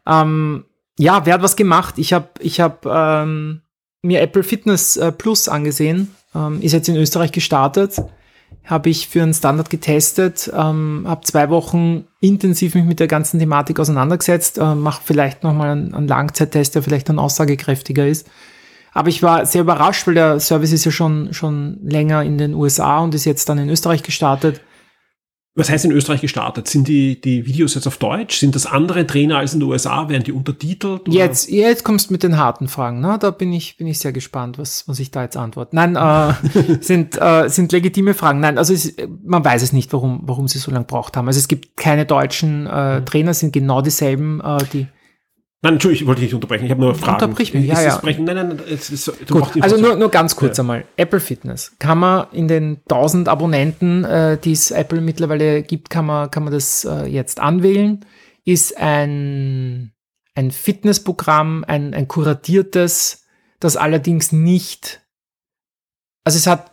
Ähm, 0.07 0.65
ja, 0.99 1.27
wer 1.27 1.35
hat 1.35 1.43
was 1.43 1.55
gemacht? 1.57 1.95
Ich 1.99 2.15
habe 2.15 2.29
ich 2.41 2.61
hab, 2.61 2.87
ähm, 2.87 3.61
mir 4.03 4.21
Apple 4.23 4.43
Fitness 4.43 4.97
äh, 4.97 5.13
Plus 5.13 5.49
angesehen. 5.49 6.15
Ähm, 6.35 6.61
ist 6.61 6.73
jetzt 6.73 6.89
in 6.89 6.97
Österreich 6.97 7.33
gestartet. 7.33 8.03
Habe 8.65 8.91
ich 8.91 9.09
für 9.09 9.23
einen 9.23 9.35
Standard 9.35 9.71
getestet. 9.71 10.51
Ähm, 10.55 11.05
habe 11.07 11.25
zwei 11.25 11.51
Wochen 11.51 12.05
intensiv 12.21 12.75
mich 12.75 12.85
mit 12.85 13.01
der 13.01 13.07
ganzen 13.07 13.39
Thematik 13.39 13.81
auseinandergesetzt. 13.81 14.59
Äh, 14.59 14.75
Mache 14.75 15.03
vielleicht 15.05 15.43
nochmal 15.43 15.71
einen, 15.71 15.95
einen 15.95 16.09
Langzeittest, 16.09 16.75
der 16.75 16.83
vielleicht 16.83 17.09
dann 17.09 17.19
aussagekräftiger 17.19 18.07
ist. 18.07 18.29
Aber 18.93 19.09
ich 19.09 19.23
war 19.23 19.47
sehr 19.47 19.63
überrascht, 19.63 20.07
weil 20.07 20.15
der 20.15 20.41
Service 20.41 20.73
ist 20.73 20.85
ja 20.85 20.91
schon, 20.91 21.33
schon 21.33 21.79
länger 21.83 22.23
in 22.23 22.39
den 22.39 22.55
USA 22.55 23.01
und 23.01 23.15
ist 23.15 23.27
jetzt 23.27 23.49
dann 23.49 23.59
in 23.59 23.69
Österreich 23.69 24.03
gestartet. 24.03 24.61
Was 25.59 25.71
heißt 25.71 25.87
in 25.87 25.91
Österreich 25.91 26.21
gestartet? 26.21 26.69
Sind 26.69 26.87
die, 26.87 27.21
die 27.21 27.45
Videos 27.45 27.75
jetzt 27.75 27.89
auf 27.89 27.97
Deutsch? 27.97 28.39
Sind 28.39 28.55
das 28.55 28.65
andere 28.65 29.05
Trainer 29.09 29.39
als 29.39 29.55
in 29.55 29.61
den 29.61 29.69
USA? 29.69 30.09
Werden 30.09 30.23
die 30.23 30.31
untertitelt? 30.31 31.09
Oder? 31.09 31.13
Jetzt, 31.13 31.51
jetzt 31.51 31.83
kommst 31.83 32.11
du 32.11 32.15
mit 32.15 32.23
den 32.23 32.37
harten 32.37 32.69
Fragen. 32.69 33.01
Ne? 33.01 33.19
Da 33.21 33.33
bin 33.33 33.53
ich, 33.53 33.77
bin 33.77 33.89
ich 33.89 33.99
sehr 33.99 34.13
gespannt, 34.13 34.57
was, 34.57 34.87
was 34.87 35.01
ich 35.01 35.11
da 35.11 35.25
jetzt 35.25 35.37
antworte. 35.37 35.75
Nein, 35.75 35.97
äh, 35.97 36.33
sind, 36.81 37.21
äh, 37.21 37.49
sind 37.49 37.73
legitime 37.73 38.15
Fragen. 38.15 38.39
Nein, 38.39 38.57
also 38.57 38.73
es, 38.73 38.95
man 39.25 39.45
weiß 39.45 39.63
es 39.63 39.73
nicht, 39.73 39.93
warum, 39.93 40.21
warum 40.23 40.47
sie 40.47 40.59
so 40.59 40.71
lange 40.71 40.85
braucht 40.85 41.17
haben. 41.17 41.27
Also 41.27 41.39
es 41.39 41.49
gibt 41.49 41.77
keine 41.77 42.07
deutschen 42.07 42.69
äh, 42.69 43.05
Trainer, 43.05 43.35
sind 43.35 43.53
genau 43.53 43.83
dieselben, 43.83 44.41
äh, 44.41 44.59
die 44.73 44.87
Nein, 45.61 45.75
Entschuldigung, 45.75 46.03
ich 46.03 46.07
wollte 46.07 46.21
dich 46.21 46.29
nicht 46.29 46.35
unterbrechen. 46.35 46.67
Ich 46.67 46.71
habe 46.71 46.81
nur 46.81 46.95
Fragen. 46.95 47.15
Unterbrich 47.15 47.53
mich, 47.53 47.67
ja, 47.67 47.75
Ist 47.75 47.85
ja. 47.85 47.97
Brechen? 47.99 48.25
Nein, 48.25 48.37
nein, 48.37 48.49
nein, 48.49 48.61
es 48.71 49.05
du 49.27 49.41
Gut, 49.41 49.61
also 49.61 49.77
nur, 49.77 49.97
nur 49.97 50.09
ganz 50.09 50.37
kurz 50.37 50.57
Ja. 50.57 50.63
einmal. 50.63 50.85
Apple 50.97 51.19
Fitness. 51.19 51.73
Kann 51.81 51.99
man 51.99 52.29
in 52.31 52.47
den 52.47 52.81
1000 52.89 53.29
Abonnenten, 53.29 54.05
äh, 54.05 54.39
die 54.39 54.53
es 54.53 54.71
Apple 54.71 55.01
mittlerweile 55.01 55.63
gibt, 55.63 55.91
kann 55.91 56.07
man, 56.07 56.31
kann 56.31 56.45
man 56.45 56.53
das 56.53 56.85
äh, 56.85 57.07
jetzt 57.07 57.41
anwählen. 57.41 58.05
Ist 58.45 58.77
ein, 58.79 59.93
ein 60.37 60.53
Fitnessprogramm, 60.53 61.65
ein, 61.67 61.93
ein 61.93 62.07
kuratiertes, 62.07 63.25
das 63.59 63.77
allerdings 63.77 64.31
nicht, 64.31 65.03
also 66.23 66.37
es 66.37 66.47
hat 66.47 66.68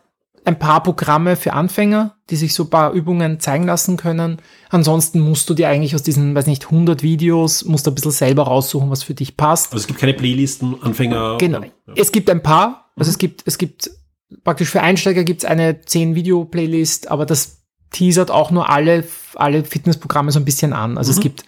ein 0.45 0.59
paar 0.59 0.83
Programme 0.83 1.35
für 1.35 1.53
Anfänger, 1.53 2.15
die 2.29 2.35
sich 2.35 2.53
so 2.53 2.63
ein 2.63 2.69
paar 2.69 2.91
Übungen 2.91 3.39
zeigen 3.39 3.65
lassen 3.65 3.97
können. 3.97 4.37
Ansonsten 4.69 5.19
musst 5.19 5.49
du 5.49 5.53
dir 5.53 5.69
eigentlich 5.69 5.95
aus 5.95 6.03
diesen, 6.03 6.35
weiß 6.35 6.47
nicht, 6.47 6.65
100 6.65 7.03
Videos, 7.03 7.65
musst 7.65 7.87
du 7.87 7.91
ein 7.91 7.95
bisschen 7.95 8.11
selber 8.11 8.43
raussuchen, 8.43 8.89
was 8.89 9.03
für 9.03 9.13
dich 9.13 9.37
passt. 9.37 9.73
Also 9.73 9.83
es 9.83 9.87
gibt 9.87 9.99
keine 9.99 10.13
Playlisten, 10.13 10.81
Anfänger. 10.81 11.37
Genau. 11.39 11.61
Ja. 11.61 11.93
Es 11.95 12.11
gibt 12.11 12.29
ein 12.29 12.43
paar. 12.43 12.91
Also 12.95 13.09
es 13.09 13.17
gibt, 13.17 13.43
es 13.45 13.57
gibt 13.57 13.89
praktisch 14.43 14.69
für 14.69 14.81
Einsteiger 14.81 15.23
gibt 15.23 15.43
es 15.43 15.49
eine 15.49 15.81
10 15.81 16.15
Video 16.15 16.45
Playlist, 16.45 17.09
aber 17.09 17.25
das 17.25 17.63
teasert 17.91 18.31
auch 18.31 18.51
nur 18.51 18.69
alle, 18.69 19.05
alle 19.35 19.63
Fitnessprogramme 19.63 20.31
so 20.31 20.39
ein 20.39 20.45
bisschen 20.45 20.73
an. 20.73 20.97
Also 20.97 21.11
es 21.11 21.19
gibt 21.19 21.45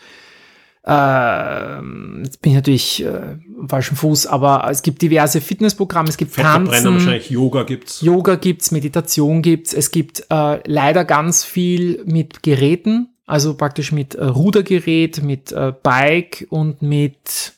ähm, 0.89 2.21
jetzt 2.23 2.41
bin 2.41 2.53
ich 2.53 2.55
natürlich 2.55 3.03
äh, 3.03 3.35
am 3.59 3.67
falschen 3.67 3.97
Fuß, 3.97 4.27
aber 4.27 4.65
es 4.71 4.81
gibt 4.81 5.01
diverse 5.01 5.41
Fitnessprogramme, 5.41 6.07
es 6.07 6.15
gibt 6.15 6.33
Tanzen, 6.33 6.93
wahrscheinlich 6.93 7.29
Yoga 7.29 7.63
gibt's. 7.63 8.01
Yoga 8.01 8.35
gibt's, 8.35 8.71
Meditation 8.71 9.41
gibt's, 9.41 9.73
es 9.73 9.91
gibt 9.91 10.25
äh, 10.29 10.59
leider 10.65 11.03
ganz 11.03 11.43
viel 11.43 12.03
mit 12.05 12.41
Geräten, 12.41 13.09
also 13.25 13.55
praktisch 13.55 13.91
mit 13.91 14.15
äh, 14.15 14.23
Rudergerät, 14.23 15.21
mit 15.21 15.51
äh, 15.51 15.73
Bike 15.83 16.47
und 16.49 16.81
mit 16.81 17.53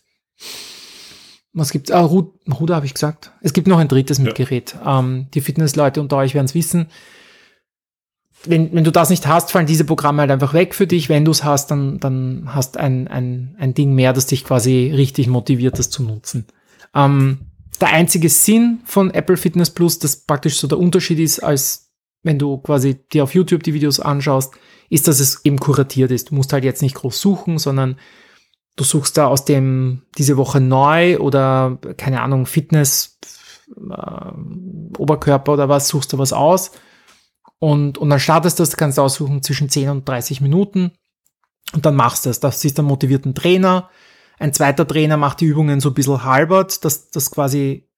was 1.53 1.71
gibt's? 1.71 1.91
Ah, 1.91 2.01
Ru 2.01 2.31
Ruder 2.59 2.75
habe 2.75 2.86
ich 2.86 2.93
gesagt. 2.93 3.31
Es 3.41 3.53
gibt 3.53 3.67
noch 3.67 3.77
ein 3.77 3.88
drittes 3.88 4.17
mit 4.19 4.29
Ja. 4.39 4.45
Gerät. 4.45 4.75
Ähm, 4.86 5.27
die 5.33 5.41
Fitnessleute 5.41 6.01
unter 6.01 6.17
euch 6.17 6.33
werden 6.33 6.45
es 6.45 6.55
wissen. 6.55 6.88
Wenn, 8.46 8.74
wenn 8.74 8.84
du 8.84 8.91
das 8.91 9.10
nicht 9.10 9.27
hast, 9.27 9.51
fallen 9.51 9.67
diese 9.67 9.84
Programme 9.84 10.22
halt 10.22 10.31
einfach 10.31 10.53
weg 10.53 10.74
für 10.74 10.88
dich. 10.88 11.10
Wenn 11.10 11.25
du 11.25 11.31
es 11.31 11.43
hast, 11.43 11.72
dann, 11.72 12.00
dann 12.00 12.53
hast 12.53 12.77
ein, 12.77 13.08
ein, 13.08 13.55
ein 13.60 13.74
Ding 13.74 13.93
mehr, 13.93 14.13
das 14.13 14.27
dich 14.27 14.46
quasi 14.46 14.91
richtig 14.96 15.27
motiviert, 15.27 15.77
das 15.77 15.89
zu 15.89 16.03
nutzen. 16.03 16.46
Ähm, 16.96 17.39
der 17.81 17.89
einzige 17.89 18.29
Sinn 18.29 18.79
von 18.86 19.12
Apple 19.12 19.38
Fitness 19.38 19.69
Plus, 19.72 20.00
das 20.00 20.22
praktisch 20.22 20.58
so 20.58 20.67
der 20.67 20.79
Unterschied 20.79 21.19
ist, 21.19 21.39
als 21.39 21.91
wenn 22.24 22.39
du 22.39 22.58
quasi 22.58 22.96
dir 23.12 23.24
auf 23.24 23.34
YouTube 23.34 23.63
die 23.63 23.74
Videos 23.74 24.00
anschaust, 24.00 24.53
ist, 24.89 25.08
dass 25.08 25.19
es 25.19 25.43
eben 25.46 25.60
kuratiert 25.60 26.12
ist. 26.12 26.31
Du 26.31 26.36
musst 26.36 26.53
halt 26.53 26.63
jetzt 26.63 26.81
nicht 26.81 26.96
groß 26.96 27.19
suchen, 27.19 27.58
sondern 27.58 27.98
du 28.75 28.84
suchst 28.84 29.17
da 29.17 29.27
aus 29.27 29.46
dem 29.46 30.03
diese 30.17 30.38
Woche 30.38 30.62
neu 30.62 31.19
oder 31.19 31.77
keine 31.98 32.22
Ahnung, 32.22 32.46
Fitness, 32.46 33.19
äh, 33.75 34.98
Oberkörper 34.98 35.53
oder 35.53 35.69
was, 35.69 35.89
suchst 35.89 36.13
du 36.13 36.17
was 36.17 36.34
aus 36.34 36.72
und, 37.60 37.98
und 37.98 38.10
dann 38.10 38.20
startest 38.20 38.60
du 38.60 38.63
das, 38.63 38.78
kannst 38.78 38.98
du 38.98 39.01
aussuchen 39.01 39.44
zwischen 39.44 39.70
10 39.70 39.89
und 39.89 40.08
30 40.08 40.42
Minuten 40.42 40.92
und 41.74 41.86
dann 41.86 41.96
machst 41.96 42.25
du 42.25 42.30
es. 42.30 42.39
Das 42.39 42.63
ist 42.63 42.80
ein 42.80 42.86
motivierten 42.86 43.36
Trainer. 43.36 43.89
Ein 44.39 44.54
zweiter 44.54 44.88
Trainer 44.88 45.18
macht 45.18 45.42
die 45.42 45.46
Übungen 45.46 45.82
so 45.82 45.89
ein 45.89 45.94
bisschen 45.94 46.24
halbert, 46.24 46.86
dass 46.86 47.12
das 47.12 47.30
quasi 47.32 47.89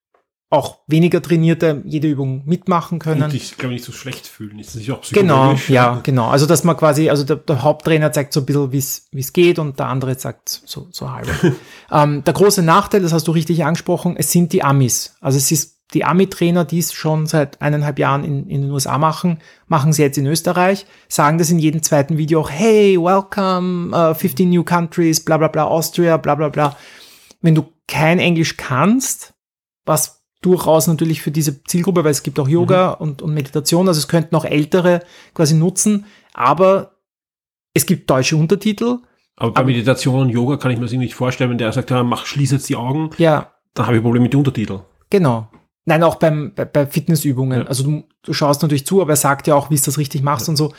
auch 0.50 0.80
weniger 0.88 1.22
Trainierte 1.22 1.82
jede 1.86 2.10
Übung 2.10 2.44
mitmachen 2.46 3.00
können. 3.00 3.24
Und 3.24 3.34
ich 3.34 3.58
glaube 3.58 3.74
nicht 3.74 3.86
so 3.86 3.94
schlecht 3.94 4.28
fühlen. 4.28 4.60
Ist 4.60 4.70
das 4.70 4.76
nicht 4.76 4.92
auch 4.92 5.02
Genau, 5.10 5.54
psychologisch? 5.54 5.70
ja, 5.70 6.02
genau. 6.04 6.28
Also 6.28 6.46
dass 6.46 6.66
man 6.66 6.76
quasi, 6.76 7.10
also 7.10 7.24
der, 7.24 7.38
der 7.38 7.62
Haupttrainer 7.62 8.12
zeigt 8.12 8.34
so 8.34 8.42
ein 8.42 8.46
bisschen, 8.46 8.72
wie 8.74 8.78
es 8.78 9.08
wie 9.12 9.22
es 9.22 9.32
geht 9.32 9.60
und 9.60 9.80
der 9.80 9.88
andere 9.88 10.20
sagt 10.20 10.50
so, 10.50 10.88
so 10.92 11.10
halb. 11.10 11.30
ähm, 11.92 12.24
der 12.26 12.34
große 12.34 12.64
Nachteil, 12.64 13.02
das 13.02 13.14
hast 13.14 13.30
du 13.30 13.32
richtig 13.32 13.64
angesprochen, 13.64 14.18
es 14.18 14.34
sind 14.34 14.52
die 14.52 14.62
Amis. 14.62 15.16
Also 15.22 15.38
es 15.38 15.52
ist 15.52 15.81
die 15.94 16.06
Ami-Trainer, 16.06 16.64
die 16.66 16.80
es 16.80 16.94
schon 16.94 17.28
seit 17.28 17.62
eineinhalb 17.62 18.00
Jahren 18.00 18.24
in, 18.24 18.48
in 18.48 18.62
den 18.62 18.72
USA 18.72 18.98
machen, 18.98 19.40
machen 19.68 19.92
sie 19.94 20.02
jetzt 20.02 20.18
in 20.18 20.26
Österreich, 20.26 20.86
sagen 21.10 21.38
das 21.38 21.50
in 21.50 21.60
jedem 21.60 21.84
zweiten 21.84 22.18
Video 22.18 22.42
auch, 22.42 22.50
hey, 22.50 22.98
welcome, 22.98 23.96
uh, 23.96 24.14
15 24.14 24.50
new 24.50 24.64
countries, 24.64 25.24
bla 25.24 25.38
bla 25.38 25.50
bla, 25.50 25.66
Austria, 25.66 26.18
bla 26.18 26.36
bla 26.36 26.50
bla. 26.50 26.78
Wenn 27.42 27.56
du 27.56 27.66
kein 27.88 28.20
Englisch 28.20 28.56
kannst, 28.58 29.34
was 29.86 30.24
durchaus 30.42 30.88
natürlich 30.88 31.22
für 31.22 31.32
diese 31.32 31.64
Zielgruppe, 31.64 32.04
weil 32.04 32.12
es 32.12 32.24
gibt 32.24 32.40
auch 32.40 32.48
Yoga 32.48 32.92
und, 32.92 33.22
und 33.22 33.34
Meditation, 33.34 33.88
also 33.88 34.00
es 34.00 34.08
könnten 34.08 34.36
auch 34.36 34.46
Ältere 34.46 35.02
quasi 35.34 35.56
nutzen, 35.56 36.06
aber 36.34 36.98
es 37.74 37.86
gibt 37.86 38.10
deutsche 38.10 38.38
Untertitel. 38.38 39.00
Aber 39.36 39.52
bei 39.52 39.64
Meditation 39.64 40.22
und 40.22 40.30
Yoga 40.30 40.58
kann 40.58 40.72
ich 40.72 40.78
mir 40.78 40.84
das 40.86 40.92
irgendwie 40.94 41.08
nicht 41.08 41.16
vorstellen, 41.16 41.50
wenn 41.50 41.58
der 41.58 41.72
sagt, 41.74 41.90
ja, 41.92 42.04
mach, 42.04 42.26
schließ 42.26 42.52
jetzt 42.52 42.70
die 42.70 42.76
Augen, 42.76 43.10
Ja, 43.18 43.52
dann 43.74 43.86
habe 43.88 43.96
ich 43.98 44.02
ein 44.02 44.04
Problem 44.04 44.24
mit 44.24 44.34
den 44.34 44.40
Untertiteln. 44.40 44.82
genau. 45.10 45.50
Nein, 45.92 46.04
auch 46.04 46.16
beim, 46.16 46.54
bei, 46.56 46.64
bei 46.64 46.86
Fitnessübungen. 46.88 47.60
Ja. 47.62 47.66
Also 47.66 47.84
du, 47.84 48.04
du 48.22 48.32
schaust 48.32 48.62
natürlich 48.62 48.86
zu, 48.86 49.02
aber 49.02 49.12
er 49.12 49.18
sagt 49.18 49.46
ja 49.46 49.56
auch, 49.56 49.70
wie 49.70 49.76
du 49.76 49.82
das 49.84 49.98
richtig 49.98 50.22
machst 50.24 50.48
und 50.48 50.56
so. 50.56 50.74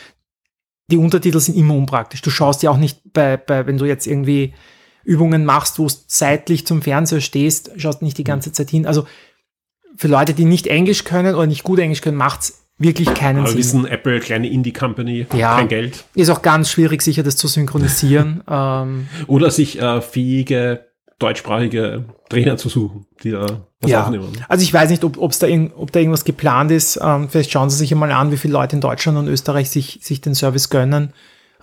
Die 0.90 0.96
Untertitel 0.96 1.38
sind 1.38 1.54
immer 1.54 1.74
unpraktisch. 1.74 2.22
Du 2.22 2.30
schaust 2.30 2.62
ja 2.62 2.70
auch 2.70 2.78
nicht 2.78 3.12
bei, 3.12 3.36
bei 3.36 3.66
wenn 3.66 3.76
du 3.76 3.84
jetzt 3.84 4.06
irgendwie 4.06 4.54
Übungen 5.04 5.44
machst, 5.44 5.78
wo 5.78 5.86
du 5.86 5.92
seitlich 6.06 6.66
zum 6.66 6.80
Fernseher 6.80 7.20
stehst, 7.20 7.72
schaust 7.76 8.00
nicht 8.00 8.16
die 8.16 8.24
ganze 8.24 8.52
Zeit 8.52 8.70
hin. 8.70 8.86
Also 8.86 9.06
für 9.96 10.08
Leute, 10.08 10.32
die 10.32 10.46
nicht 10.46 10.66
Englisch 10.66 11.04
können 11.04 11.34
oder 11.34 11.46
nicht 11.46 11.62
gut 11.62 11.78
Englisch 11.78 12.00
können, 12.00 12.16
macht's 12.16 12.64
wirklich 12.78 13.12
keinen 13.12 13.40
Aber 13.40 13.48
Sinn. 13.48 13.58
wissen, 13.58 13.86
Apple, 13.86 14.18
kleine 14.20 14.48
Indie-Company, 14.48 15.26
Ja. 15.34 15.56
kein 15.56 15.68
Geld. 15.68 16.04
Ist 16.14 16.30
auch 16.30 16.40
ganz 16.40 16.70
schwierig, 16.70 17.02
sicher 17.02 17.22
das 17.22 17.36
zu 17.36 17.48
synchronisieren. 17.48 18.42
ähm, 18.48 19.08
Oder 19.26 19.50
sich 19.50 19.78
äh, 19.78 20.00
fähige 20.00 20.86
deutschsprachige 21.18 22.06
Trainer 22.30 22.56
zu 22.56 22.70
suchen, 22.70 23.04
die 23.22 23.32
da 23.32 23.66
was 23.82 23.90
ja. 23.90 24.04
aufnehmen. 24.04 24.28
Also 24.48 24.62
ich 24.62 24.72
weiß 24.72 24.88
nicht, 24.90 25.04
ob, 25.04 25.18
ob's 25.18 25.38
da, 25.38 25.46
irgend, 25.46 25.72
ob 25.76 25.92
da 25.92 26.00
irgendwas 26.00 26.24
geplant 26.24 26.70
ist. 26.70 26.98
Ähm, 27.02 27.28
vielleicht 27.28 27.50
schauen 27.50 27.68
Sie 27.70 27.76
sich 27.76 27.92
einmal 27.92 28.10
an, 28.12 28.32
wie 28.32 28.36
viele 28.36 28.54
Leute 28.54 28.76
in 28.76 28.80
Deutschland 28.80 29.18
und 29.18 29.28
Österreich 29.28 29.68
sich, 29.70 29.98
sich 30.02 30.20
den 30.20 30.34
Service 30.34 30.70
gönnen. 30.70 31.12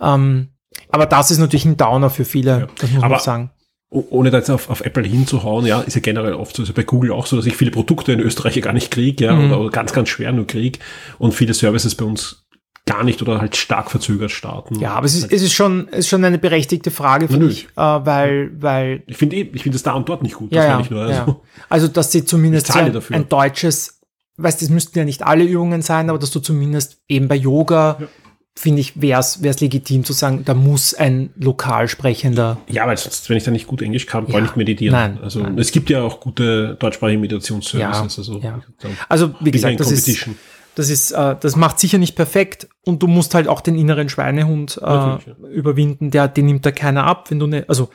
Ähm, 0.02 0.50
aber 0.90 1.06
das 1.06 1.32
ist 1.32 1.40
natürlich 1.40 1.66
ein 1.66 1.78
Downer 1.78 2.10
für 2.10 2.26
viele, 2.26 2.52
Ja. 2.62 2.68
das 2.80 2.92
muss 2.92 3.04
Aber- 3.04 3.16
man 3.16 3.20
sagen. 3.24 3.52
Oh- 3.92 4.06
Ohne 4.12 4.30
da 4.30 4.38
jetzt 4.38 4.52
auf, 4.52 4.70
auf 4.70 4.82
Apple 4.82 5.04
hinzuhauen, 5.04 5.66
ja, 5.66 5.82
ist 5.82 5.96
ja 5.96 6.02
generell 6.02 6.36
oft 6.36 6.56
so, 6.56 6.62
ist 6.62 6.70
ja 6.70 6.76
bei 6.76 6.84
Google 6.84 7.12
auch 7.12 7.26
so, 7.26 7.36
dass 7.38 7.48
ich 7.48 7.56
viele 7.58 7.72
Produkte 7.72 8.12
in 8.12 8.20
Österreich 8.20 8.56
ja 8.56 8.62
gar 8.64 8.74
nicht 8.74 8.92
kriege, 8.92 9.26
ja, 9.26 9.34
Mhm. 9.34 9.52
oder, 9.52 9.62
oder 9.62 9.70
ganz, 9.72 9.94
ganz 9.94 10.10
schwer 10.10 10.32
nur 10.32 10.46
kriege 10.46 10.78
und 11.18 11.34
viele 11.34 11.56
Services 11.56 11.96
bei 11.96 12.06
uns 12.06 12.46
gar 12.90 13.04
nicht 13.04 13.22
oder 13.22 13.40
halt 13.40 13.56
stark 13.56 13.92
verzögert 13.92 14.32
starten. 14.32 14.80
Ja, 14.80 14.94
aber 14.94 15.06
es 15.06 15.16
ist, 15.16 15.32
es 15.32 15.42
ist 15.42 15.54
schon, 15.54 15.88
es 15.92 16.00
ist 16.00 16.08
schon 16.10 16.26
eine 16.26 16.38
berechtigte 16.40 16.90
Frage, 16.92 17.28
finde 17.28 17.46
Natürlich. 17.46 17.66
ich, 17.66 17.78
äh, 17.78 18.06
weil, 18.06 18.52
weil 18.60 19.04
Ich 19.08 19.18
finde 19.18 19.36
eh, 19.36 19.50
ich 19.54 19.64
finde 19.64 19.76
es 19.76 19.84
da 19.84 19.94
und 19.94 20.10
dort 20.10 20.24
nicht 20.24 20.36
gut, 20.36 20.52
Ja, 20.54 20.78
das 20.80 20.90
ja, 20.90 20.94
nur. 20.96 21.04
Also. 21.06 21.14
ja. 21.32 21.36
Also, 21.70 21.88
dass 21.88 22.12
sie 22.12 22.26
zumindest 22.26 22.76
ein, 22.76 23.00
ein 23.12 23.30
deutsches, 23.30 24.02
weißt, 24.38 24.62
das 24.62 24.70
müssten 24.70 24.98
ja 24.98 25.06
nicht 25.06 25.22
alle 25.24 25.44
Übungen 25.44 25.82
sein, 25.82 26.10
aber 26.10 26.18
dass 26.20 26.32
du 26.32 26.40
zumindest 26.40 26.98
eben 27.08 27.28
bei 27.28 27.36
Yoga, 27.36 27.98
Ja. 28.00 28.08
finde 28.56 28.82
ich, 28.82 29.00
wäre 29.02 29.20
es 29.20 29.60
legitim 29.62 30.04
zu 30.04 30.14
sagen, 30.14 30.44
da 30.46 30.54
muss 30.54 30.94
ein 30.94 31.30
lokal 31.38 31.88
sprechender. 31.88 32.58
Ja, 32.68 32.88
weil 32.88 32.98
sonst, 32.98 33.30
wenn 33.30 33.38
ich 33.38 33.44
da 33.44 33.52
nicht 33.52 33.68
gut 33.68 33.82
Englisch 33.82 34.06
kann, 34.08 34.24
brauche 34.26 34.34
Ja. 34.34 34.40
ich 34.40 34.44
nicht 34.46 34.58
meditieren. 34.58 34.94
Nein, 34.94 35.20
also 35.22 35.42
nein. 35.42 35.58
es 35.60 35.72
gibt 35.72 35.90
ja 35.90 36.02
auch 36.02 36.20
gute 36.20 36.76
deutschsprachige 36.80 37.20
Meditationsservices. 37.20 38.28
Ja, 38.28 38.34
also, 38.34 38.40
ja. 38.40 38.60
Also, 39.08 39.34
wie 39.42 39.52
gesagt, 39.52 39.80
das 39.80 39.92
ist, 39.92 40.06
Competition. 40.06 40.36
Das 40.80 40.90
ist, 40.90 41.12
äh, 41.12 41.36
das 41.40 41.56
macht 41.56 41.78
sicher 41.80 41.98
nicht 41.98 42.16
perfekt 42.16 42.68
und 42.86 43.04
du 43.04 43.08
musst 43.08 43.36
halt 43.36 43.48
auch 43.48 43.62
den 43.62 43.76
inneren 43.76 44.08
Schweinehund 44.10 44.78
äh, 44.82 44.86
Natürlich, 44.86 45.38
überwinden, 45.52 46.10
der, 46.10 46.28
den 46.28 46.46
nimmt 46.46 46.66
da 46.66 46.72
keiner 46.72 47.04
ab, 47.04 47.30
wenn 47.30 47.40
du 47.40 47.48
ne, 47.48 47.66
also, 47.68 47.90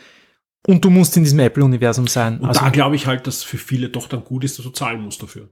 und 0.67 0.85
du 0.85 0.91
musst 0.91 1.17
in 1.17 1.25
diesem 1.25 1.39
Apple-Universum 1.41 2.07
sein. 2.07 2.39
Und 2.41 2.49
also, 2.49 2.61
da 2.61 2.69
glaube 2.71 2.97
ich 2.97 3.07
halt, 3.07 3.27
dass 3.27 3.43
für 3.43 3.59
viele 3.59 3.89
doch 3.89 4.07
dann 4.09 4.23
gut 4.25 4.45
ist, 4.45 4.59
dass 4.59 4.65
du 4.65 4.71
zahlen 4.71 5.01
musst 5.03 5.23
dafür. 5.23 5.49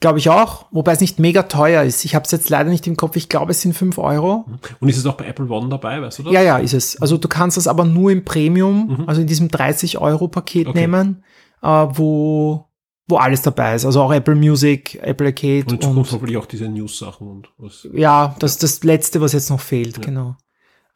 glaube 0.00 0.18
ich 0.18 0.28
auch, 0.30 0.66
wobei 0.70 0.92
es 0.92 1.00
nicht 1.00 1.18
mega 1.18 1.42
teuer 1.44 1.82
ist. 1.82 2.04
Ich 2.04 2.14
habe 2.14 2.24
es 2.24 2.30
jetzt 2.30 2.48
leider 2.50 2.70
nicht 2.70 2.86
im 2.86 2.96
Kopf, 2.96 3.16
ich 3.16 3.28
glaube, 3.28 3.50
es 3.52 3.60
sind 3.62 3.72
5 3.74 3.98
Euro. 3.98 4.44
Und 4.80 4.88
ist 4.88 4.98
es 4.98 5.06
auch 5.06 5.14
bei 5.16 5.26
Apple 5.26 5.48
One 5.48 5.68
dabei, 5.68 6.00
weißt 6.02 6.18
du 6.20 6.22
das? 6.24 6.32
Ja, 6.32 6.42
ja, 6.42 6.58
ist 6.58 6.74
es. 6.74 7.00
Also 7.02 7.16
du 7.18 7.28
kannst 7.28 7.56
das 7.56 7.66
aber 7.66 7.84
nur 7.84 8.10
im 8.12 8.24
Premium, 8.24 9.04
also 9.06 9.20
in 9.20 9.26
diesem 9.26 9.48
30-Euro-Paket 9.48 10.66
Mhm. 10.66 10.70
Okay. 10.70 10.80
nehmen, 10.80 11.24
äh, 11.62 11.68
wo, 11.68 12.66
wo 13.08 13.16
alles 13.16 13.42
dabei 13.42 13.74
ist. 13.74 13.84
Also 13.84 14.02
auch 14.02 14.12
Apple 14.12 14.34
Music, 14.34 14.98
Apple 15.02 15.28
Arcade 15.28 15.66
Und 15.68 15.84
und, 15.84 15.96
hoffentlich 15.96 16.36
auch 16.36 16.46
diese 16.46 16.68
News-Sachen 16.68 17.28
und 17.28 17.48
was. 17.58 17.86
ja, 17.92 18.34
das 18.38 18.52
ist 18.52 18.62
das 18.62 18.84
Letzte, 18.84 19.20
was 19.20 19.32
jetzt 19.32 19.50
noch 19.50 19.60
fehlt, 19.60 20.02
genau. 20.02 20.36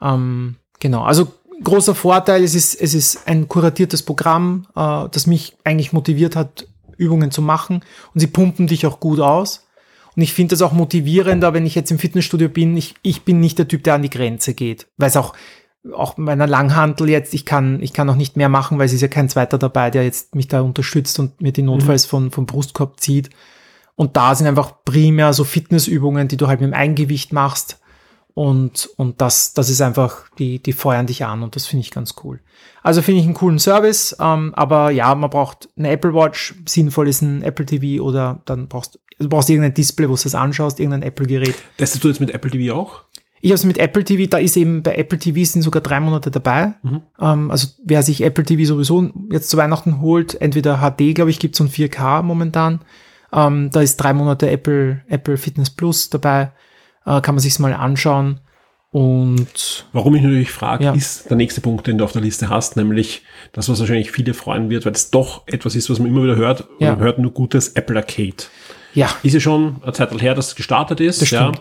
Ähm, 0.02 0.56
genau, 0.80 1.02
also 1.02 1.28
großer 1.62 1.94
Vorteil, 1.94 2.42
es 2.42 2.54
ist, 2.54 2.74
es 2.74 2.94
ist 2.94 3.28
ein 3.28 3.48
kuratiertes 3.48 4.02
Programm, 4.02 4.66
äh, 4.74 5.08
das 5.10 5.26
mich 5.26 5.56
eigentlich 5.64 5.92
motiviert 5.92 6.36
hat, 6.36 6.66
Übungen 6.96 7.30
zu 7.30 7.42
machen 7.42 7.82
und 8.12 8.20
sie 8.20 8.26
pumpen 8.26 8.66
dich 8.66 8.86
auch 8.86 9.00
gut 9.00 9.20
aus. 9.20 9.66
Und 10.16 10.22
ich 10.22 10.34
finde 10.34 10.54
das 10.54 10.62
auch 10.62 10.72
motivierender, 10.72 11.54
wenn 11.54 11.66
ich 11.66 11.76
jetzt 11.76 11.90
im 11.90 11.98
Fitnessstudio 11.98 12.48
bin. 12.48 12.76
Ich, 12.76 12.94
ich 13.02 13.22
bin 13.22 13.38
nicht 13.38 13.58
der 13.58 13.68
Typ, 13.68 13.84
der 13.84 13.94
an 13.94 14.02
die 14.02 14.10
Grenze 14.10 14.54
geht. 14.54 14.88
Weil 14.96 15.08
es 15.08 15.16
auch, 15.16 15.34
auch 15.92 16.16
meiner 16.16 16.46
Langhantel 16.46 17.08
jetzt, 17.08 17.32
ich 17.34 17.46
kann, 17.46 17.82
ich 17.82 17.92
kann 17.92 18.08
auch 18.10 18.16
nicht 18.16 18.36
mehr 18.36 18.48
machen, 18.48 18.78
weil 18.78 18.86
es 18.86 18.92
ist 18.92 19.00
ja 19.00 19.08
kein 19.08 19.28
zweiter 19.28 19.58
dabei, 19.58 19.90
der 19.90 20.04
jetzt 20.04 20.34
mich 20.34 20.48
da 20.48 20.60
unterstützt 20.60 21.18
und 21.18 21.40
mir 21.40 21.52
die 21.52 21.62
Notfalls 21.62 22.06
mhm. 22.06 22.10
von, 22.10 22.30
vom 22.30 22.46
Brustkorb 22.46 23.00
zieht. 23.00 23.30
Und 23.96 24.16
da 24.16 24.34
sind 24.34 24.46
einfach 24.46 24.74
primär 24.84 25.32
so 25.32 25.44
Fitnessübungen, 25.44 26.28
die 26.28 26.36
du 26.36 26.48
halt 26.48 26.60
mit 26.60 26.70
dem 26.70 26.74
Eigengewicht 26.74 27.32
machst. 27.32 27.80
Und, 28.34 28.88
und 28.96 29.20
das, 29.20 29.54
das 29.54 29.68
ist 29.68 29.80
einfach, 29.82 30.28
die, 30.38 30.62
die 30.62 30.72
feuern 30.72 31.06
dich 31.06 31.24
an 31.24 31.42
und 31.42 31.56
das 31.56 31.66
finde 31.66 31.84
ich 31.84 31.90
ganz 31.90 32.14
cool. 32.22 32.40
Also 32.82 33.02
finde 33.02 33.20
ich 33.20 33.26
einen 33.26 33.34
coolen 33.34 33.58
Service, 33.58 34.16
ähm, 34.20 34.54
aber 34.54 34.90
ja, 34.90 35.14
man 35.14 35.28
braucht 35.28 35.68
eine 35.76 35.90
Apple 35.90 36.14
Watch, 36.14 36.54
sinnvoll 36.64 37.08
ist 37.08 37.22
ein 37.22 37.42
Apple 37.42 37.66
TV 37.66 38.02
oder 38.02 38.40
dann 38.44 38.68
brauchst 38.68 38.94
du 39.18 39.28
brauchst 39.28 39.50
irgendein 39.50 39.74
Display, 39.74 40.08
wo 40.08 40.14
du 40.14 40.22
das 40.22 40.34
anschaust, 40.34 40.80
irgendein 40.80 41.02
Apple-Gerät. 41.02 41.54
Testest 41.76 42.02
du 42.02 42.08
jetzt 42.08 42.20
mit 42.20 42.30
Apple 42.30 42.50
TV 42.50 42.74
auch? 42.74 43.02
Ich 43.42 43.50
habe 43.50 43.56
es 43.56 43.64
mit 43.64 43.78
Apple 43.78 44.04
TV, 44.04 44.28
da 44.28 44.38
ist 44.38 44.56
eben 44.56 44.82
bei 44.82 44.94
Apple 44.94 45.18
TV 45.18 45.44
sind 45.44 45.62
sogar 45.62 45.82
drei 45.82 45.98
Monate 46.00 46.30
dabei. 46.30 46.74
Mhm. 46.82 47.02
Ähm, 47.20 47.50
also 47.50 47.68
wer 47.84 48.02
sich 48.02 48.22
Apple 48.22 48.44
TV 48.44 48.64
sowieso 48.64 49.10
jetzt 49.30 49.48
zu 49.48 49.56
Weihnachten 49.56 50.00
holt, 50.00 50.40
entweder 50.40 50.78
HD, 50.78 51.14
glaube 51.14 51.30
ich, 51.30 51.38
gibt's 51.38 51.60
und 51.60 51.70
4K 51.70 52.22
momentan. 52.22 52.80
Ähm, 53.32 53.70
da 53.70 53.80
ist 53.80 53.96
drei 53.96 54.12
Monate 54.12 54.50
Apple, 54.50 55.02
Apple 55.08 55.38
Fitness 55.38 55.70
Plus 55.70 56.10
dabei. 56.10 56.52
Äh, 57.06 57.20
kann 57.22 57.34
man 57.34 57.40
sich's 57.40 57.58
mal 57.58 57.72
anschauen. 57.72 58.40
Und 58.92 59.86
warum 59.92 60.16
ich 60.16 60.22
natürlich 60.22 60.50
frage, 60.50 60.84
ja. 60.84 60.92
ist 60.92 61.30
der 61.30 61.36
nächste 61.36 61.60
Punkt, 61.60 61.86
den 61.86 61.96
du 61.96 62.04
auf 62.04 62.12
der 62.12 62.22
Liste 62.22 62.48
hast, 62.48 62.76
nämlich 62.76 63.22
das, 63.52 63.68
was 63.68 63.78
wahrscheinlich 63.78 64.10
viele 64.10 64.34
freuen 64.34 64.68
wird, 64.68 64.84
weil 64.84 64.92
es 64.92 65.12
doch 65.12 65.46
etwas 65.46 65.76
ist, 65.76 65.88
was 65.88 66.00
man 66.00 66.08
immer 66.08 66.24
wieder 66.24 66.34
hört. 66.34 66.68
Ja. 66.80 66.92
Man 66.92 67.00
hört 67.00 67.20
nur 67.20 67.30
gutes 67.32 67.68
Apple 67.68 67.96
Arcade. 67.96 68.44
Ja. 68.92 69.08
Ist 69.22 69.34
ja 69.34 69.40
schon 69.40 69.76
eine 69.82 69.92
Zeit 69.92 70.10
her, 70.20 70.34
dass 70.34 70.48
es 70.48 70.54
gestartet 70.56 70.98
ist. 70.98 71.22
Das 71.22 71.30
ja. 71.30 71.52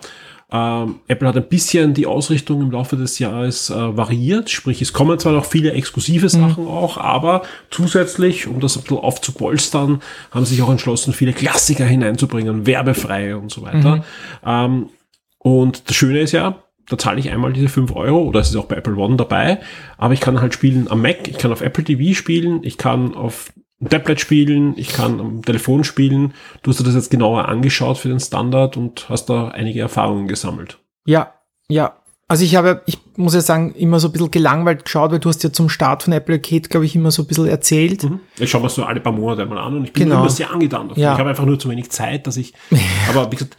Ähm, 0.52 0.96
Apple 1.08 1.28
hat 1.28 1.38
ein 1.38 1.48
bisschen 1.48 1.94
die 1.94 2.08
Ausrichtung 2.08 2.62
im 2.62 2.72
Laufe 2.72 2.98
des 2.98 3.20
Jahres 3.20 3.70
äh, 3.70 3.98
variiert, 3.98 4.50
sprich 4.50 4.82
es 4.82 4.94
kommen 4.94 5.20
zwar 5.20 5.34
noch 5.34 5.46
viele 5.46 5.74
exklusive 5.74 6.26
mhm. 6.26 6.30
Sachen 6.30 6.64
mhm. 6.64 6.70
auch, 6.70 6.98
aber 6.98 7.44
zusätzlich, 7.70 8.48
um 8.48 8.60
das 8.60 8.76
ein 8.76 8.82
bisschen 8.82 8.98
aufzupolstern, 8.98 10.02
haben 10.32 10.46
sich 10.46 10.62
auch 10.64 10.72
entschlossen, 10.72 11.14
viele 11.14 11.34
Klassiker 11.34 11.86
hineinzubringen, 11.86 12.66
werbefrei 12.66 13.36
und 13.36 13.52
so 13.52 13.62
weiter. 13.62 13.98
Mhm. 13.98 14.04
Ähm, 14.44 14.90
und 15.38 15.88
das 15.88 15.96
Schöne 15.96 16.22
ist 16.22 16.32
ja, 16.32 16.64
da 16.90 16.98
zahle 16.98 17.20
ich 17.20 17.30
einmal 17.30 17.54
diese 17.54 17.70
5 17.70 17.96
Euro 17.96 18.24
oder 18.24 18.40
es 18.40 18.50
ist 18.50 18.56
auch 18.56 18.66
bei 18.66 18.76
Apple 18.76 18.96
One 18.96 19.18
dabei, 19.18 19.60
aber 20.00 20.16
ich 20.16 20.20
kann 20.20 20.42
halt 20.42 20.56
spielen 20.56 20.88
am 20.90 21.04
Mac, 21.04 21.28
ich 21.28 21.38
kann 21.38 21.52
auf 21.52 21.62
Apple 21.62 21.84
TV 21.84 22.18
spielen, 22.18 22.62
ich 22.64 22.80
kann 22.80 23.14
auf 23.14 23.54
Tablet 23.88 24.20
spielen, 24.20 24.74
ich 24.78 24.90
kann 24.90 25.20
am 25.20 25.42
Telefon 25.42 25.84
spielen. 25.84 26.34
Du 26.64 26.72
hast 26.72 26.80
dir 26.80 26.84
das 26.84 26.96
jetzt 26.96 27.12
genauer 27.12 27.48
angeschaut 27.48 27.98
für 27.98 28.10
den 28.10 28.20
Standard 28.20 28.76
und 28.76 29.08
hast 29.10 29.30
da 29.30 29.50
einige 29.50 29.80
Erfahrungen 29.80 30.28
gesammelt. 30.28 30.80
Ja, 31.06 31.34
ja. 31.70 31.96
Also 32.32 32.44
ich 32.46 32.56
habe, 32.56 32.84
ich 32.86 33.00
muss 33.16 33.34
ja 33.34 33.42
sagen, 33.42 33.74
immer 33.74 34.00
so 34.00 34.10
ein 34.10 34.12
bisschen 34.12 34.30
gelangweilt 34.30 34.86
geschaut, 34.86 35.12
weil 35.12 35.20
du 35.20 35.30
hast 35.30 35.44
ja 35.44 35.52
zum 35.52 35.68
Start 35.68 36.04
von 36.04 36.14
Apple 36.14 36.36
Arcade, 36.36 36.70
glaube 36.70 36.86
ich, 36.86 36.96
immer 36.96 37.10
so 37.10 37.24
ein 37.24 37.28
bisschen 37.28 37.48
erzählt. 37.48 38.04
Mhm. 38.04 38.20
Ich 38.38 38.52
schaue 38.52 38.62
mir 38.62 38.70
so 38.70 38.84
alle 38.84 39.00
paar 39.00 39.14
Monate 39.14 39.48
mal 39.48 39.58
an 39.58 39.78
und 39.78 39.86
ich 39.86 39.94
bin 39.94 40.04
genau. 40.04 40.20
immer 40.20 40.30
sehr 40.30 40.52
angetan 40.52 40.90
davon. 40.90 41.02
Ja. 41.02 41.14
Ich 41.14 41.20
habe 41.20 41.30
einfach 41.30 41.46
nur 41.46 41.58
zu 41.58 41.70
wenig 41.72 41.90
Zeit, 41.90 42.28
dass 42.28 42.38
ich, 42.38 42.54
aber 43.10 43.32
wie 43.32 43.36
gesagt, 43.36 43.58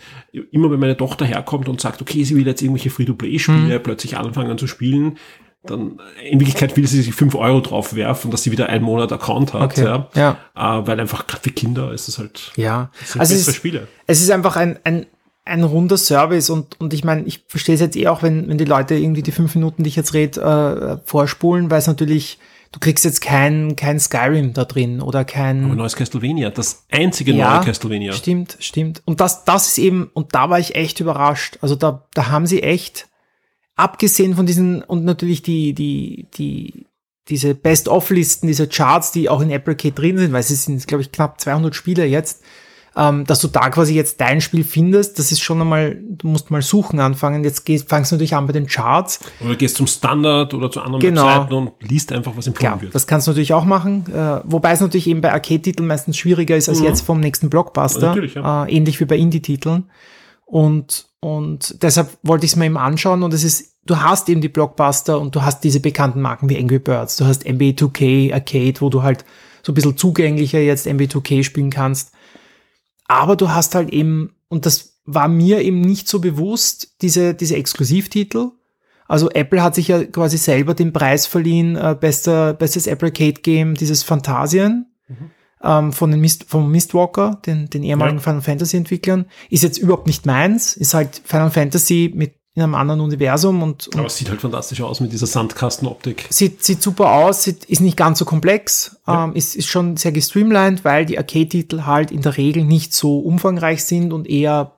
immer 0.53 0.71
wenn 0.71 0.79
meine 0.79 0.97
Tochter 0.97 1.25
herkommt 1.25 1.69
und 1.69 1.81
sagt, 1.81 2.01
okay, 2.01 2.23
sie 2.23 2.37
will 2.37 2.47
jetzt 2.47 2.63
irgendwelche 2.63 2.91
Free-to-Play-Spiele 2.91 3.79
mhm. 3.79 3.83
plötzlich 3.83 4.17
anfangen 4.17 4.57
zu 4.57 4.69
spielen, 4.69 5.19
dann 5.63 6.01
in 6.23 6.41
Wirklichkeit 6.41 6.77
will 6.77 6.87
sie 6.87 7.03
sich 7.03 7.15
fünf 7.15 7.35
Euro 7.35 7.61
drauf 7.61 7.95
werfen, 7.95 8.31
dass 8.31 8.43
sie 8.43 8.51
wieder 8.51 8.69
einen 8.69 8.85
Monat 8.85 9.13
Account 9.13 9.53
hat, 9.53 9.63
okay. 9.63 9.85
ja. 9.85 10.09
ja. 10.15 10.39
Äh, 10.55 10.87
weil 10.87 10.99
einfach 10.99 11.27
gerade 11.27 11.43
für 11.43 11.51
Kinder 11.51 11.93
ist 11.93 12.09
es 12.09 12.19
halt 12.19 12.53
ja. 12.57 12.91
es 13.03 13.17
also 13.19 13.35
es 13.35 13.47
ist, 13.47 13.57
Spiele. 13.57 13.87
Es 14.07 14.23
ist 14.23 14.31
einfach 14.31 14.57
ein, 14.57 14.79
ein, 14.85 15.07
ein 15.45 15.63
runder 15.63 15.99
Service 15.99 16.49
und, 16.49 16.81
und 16.81 16.95
ich 16.95 17.05
meine, 17.05 17.25
ich 17.25 17.45
verstehe 17.47 17.75
es 17.75 17.81
jetzt 17.83 17.97
eh 17.97 18.09
auch, 18.09 18.23
wenn, 18.23 18.49
wenn 18.49 18.57
die 18.57 18.65
Leute 18.65 18.95
irgendwie 18.95 19.23
die 19.23 19.33
fünf 19.33 19.55
Minuten, 19.55 19.83
die 19.83 19.89
ich 19.89 19.97
jetzt 19.97 20.15
rede, 20.15 20.41
äh, 20.41 21.07
vorspulen, 21.07 21.71
weil 21.71 21.81
es 21.81 21.87
natürlich, 21.87 22.39
du 22.73 22.81
kriegst 22.81 23.05
jetzt 23.05 23.21
kein, 23.21 23.77
kein 23.77 24.01
Skyrim 24.01 24.55
da 24.55 24.65
drin 24.65 25.03
oder 25.03 25.27
kein. 25.27 25.67
Aber 25.67 25.75
neues 25.75 25.95
Castlevania, 25.95 26.49
das 26.49 26.87
einzige 26.91 27.33
ja, 27.33 27.57
neue 27.57 27.67
Castlevania. 27.67 28.15
Stimmt, 28.15 28.57
stimmt. 28.61 29.03
Und 29.05 29.21
das, 29.21 29.45
das 29.45 29.69
ist 29.69 29.79
eben, 29.79 30.11
und 30.15 30.35
da 30.35 30.49
war 30.49 30.59
ich 30.59 30.75
echt 30.75 31.01
überrascht. 31.01 31.59
Also 31.61 31.75
da, 31.75 32.07
da 32.15 32.31
haben 32.31 32.47
sie 32.47 32.63
echt 32.63 33.10
abgesehen 33.77 34.35
von 34.35 34.47
diesen 34.47 34.83
und 34.83 35.05
natürlich 35.05 35.43
die, 35.43 35.73
die, 35.73 36.27
die, 36.35 36.87
diese 37.29 37.55
Best-of-Listen, 37.55 38.47
diese 38.47 38.69
Charts, 38.69 39.13
die 39.13 39.29
auch 39.29 39.41
in 39.41 39.51
Apple 39.51 39.77
Kit 39.77 39.99
drin 39.99 40.19
sind, 40.19 40.33
weil 40.33 40.41
es 40.41 40.49
sind, 40.49 40.87
glaube 40.87 41.03
ich, 41.03 41.13
knapp 41.13 41.41
200 41.41 41.75
Spiele 41.75 42.05
jetzt, 42.05 42.43
ähm, 42.97 43.25
dass 43.25 43.41
du 43.41 43.49
da 43.49 43.71
quasi 43.71 43.95
jetzt 43.95 44.21
dein 44.21 44.41
Spiel 44.41 44.65
findest, 44.65 45.19
das 45.19 45.31
ist 45.31 45.41
schon 45.41 45.61
einmal, 45.61 45.97
du 46.01 46.27
musst 46.27 46.51
mal 46.51 46.61
suchen 46.61 46.99
anfangen. 46.99 47.45
Jetzt 47.45 47.65
gehst, 47.65 47.89
fangst 47.89 48.11
du 48.11 48.17
natürlich 48.17 48.35
an 48.35 48.47
bei 48.47 48.53
den 48.53 48.67
Charts. 48.67 49.21
Oder 49.45 49.55
gehst 49.55 49.77
zum 49.77 49.87
Standard 49.87 50.55
oder 50.55 50.71
zu 50.71 50.81
anderen 50.81 51.01
genau. 51.01 51.27
Webseiten 51.27 51.55
und 51.55 51.73
liest 51.81 52.13
einfach, 52.13 52.37
was 52.37 52.49
empfohlen 52.49 52.69
Klar, 52.69 52.83
wird. 52.83 52.95
Das 52.95 53.07
kannst 53.07 53.27
du 53.27 53.31
natürlich 53.31 53.55
auch 53.55 53.65
machen, 53.65 54.07
äh, 54.13 54.41
wobei 54.45 54.73
es 54.73 54.81
natürlich 54.81 55.07
eben 55.07 55.21
bei 55.21 55.33
Arcade-Titeln 55.33 55.87
meistens 55.87 56.17
schwieriger 56.17 56.57
ist 56.57 56.69
als 56.69 56.81
mhm. 56.81 56.87
jetzt 56.87 57.03
vom 57.03 57.21
nächsten 57.21 57.49
Blockbuster. 57.49 58.09
Natürlich, 58.09 58.35
ja. 58.35 58.65
äh, 58.67 58.73
ähnlich 58.73 58.99
wie 58.99 59.05
bei 59.05 59.17
Indie-Titeln. 59.17 59.89
Und, 60.47 61.07
und 61.21 61.83
deshalb 61.83 62.17
wollte 62.23 62.47
ich 62.47 62.53
es 62.53 62.57
mir 62.57 62.67
eben 62.67 62.79
anschauen 62.79 63.23
und 63.23 63.35
es 63.35 63.45
ist, 63.45 63.75
du 63.85 63.99
hast 63.99 64.29
eben 64.29 64.41
die 64.41 64.49
Blockbuster 64.49 65.21
und 65.21 65.35
du 65.37 65.43
hast 65.43 65.63
diese 65.63 65.81
bekannten 65.81 66.21
Marken 66.23 66.49
wie 66.49 66.59
Angry 66.59 66.79
Birds, 66.79 67.17
du 67.17 67.27
hast 67.27 67.47
MB2K 67.47 68.33
Arcade, 68.33 68.81
wo 68.81 68.89
du 68.89 69.03
halt 69.03 69.25
so 69.63 69.73
ein 69.73 69.75
bisschen 69.75 69.99
zugänglicher 69.99 70.61
jetzt 70.61 70.87
MB2K 70.87 71.45
spielen 71.45 71.71
kannst. 71.71 72.13
Aber 73.07 73.37
du 73.37 73.51
hast 73.51 73.75
halt 73.75 73.91
eben, 73.91 74.35
und 74.49 74.65
das 74.65 75.01
war 75.05 75.29
mir 75.29 75.61
eben 75.61 75.83
nicht 75.83 76.09
so 76.09 76.21
bewusst, 76.21 76.95
diese, 77.03 77.35
diese 77.35 77.57
Exklusivtitel. 77.57 78.53
Also 79.07 79.29
Apple 79.31 79.63
hat 79.63 79.75
sich 79.75 79.89
ja 79.89 80.05
quasi 80.05 80.39
selber 80.39 80.73
den 80.73 80.93
Preis 80.93 81.27
verliehen, 81.27 81.77
äh, 81.77 81.97
bester, 81.99 82.55
bestes 82.55 82.87
Apple 82.87 83.09
Arcade 83.09 83.43
Game, 83.43 83.75
dieses 83.75 84.03
Phantasien. 84.05 84.87
Mhm 85.09 85.31
ähm, 85.63 85.93
von 85.93 86.11
den 86.11 86.21
Mist, 86.21 86.45
vom 86.49 86.71
Mistwalker, 86.71 87.41
den, 87.47 87.69
den 87.71 87.83
ehemaligen 87.83 88.19
ja. 88.19 88.23
Final 88.23 88.43
Fantasy 88.43 88.77
Entwicklern, 88.77 89.27
ist 89.51 89.63
jetzt 89.63 89.79
überhaupt 89.79 90.07
nicht 90.07 90.27
meins, 90.27 90.77
ist 90.77 90.95
halt 90.95 91.21
Final 91.25 91.51
Fantasy 91.51 92.13
mit 92.15 92.35
in 92.55 92.65
einem 92.65 92.75
anderen 92.75 93.01
Universum 93.01 93.63
und, 93.63 93.87
und 93.89 93.97
aber 93.97 94.07
es 94.07 94.17
sieht 94.17 94.29
halt 94.29 94.41
fantastisch 94.41 94.81
aus 94.83 95.01
mit 95.01 95.13
dieser 95.13 95.27
Sandkastenoptik. 95.27 96.27
Sieht, 96.31 96.65
sieht 96.65 96.83
super 96.83 97.13
aus, 97.13 97.45
sieht, 97.45 97.65
ist 97.67 97.81
nicht 97.81 97.97
ganz 97.97 98.19
so 98.19 98.25
komplex, 98.25 98.97
ja. 99.07 99.25
ähm, 99.25 99.35
ist, 99.35 99.55
ist 99.55 99.69
schon 99.69 99.97
sehr 99.97 100.11
gestreamlined, 100.11 100.85
weil 100.85 101.07
die 101.07 101.17
Arcade-Titel 101.17 101.83
halt 101.83 102.11
in 102.11 102.23
der 102.23 102.37
Regel 102.37 102.65
nicht 102.65 102.93
so 102.93 103.21
umfangreich 103.21 103.85
sind 103.85 104.13
und 104.13 104.29
eher 104.29 104.73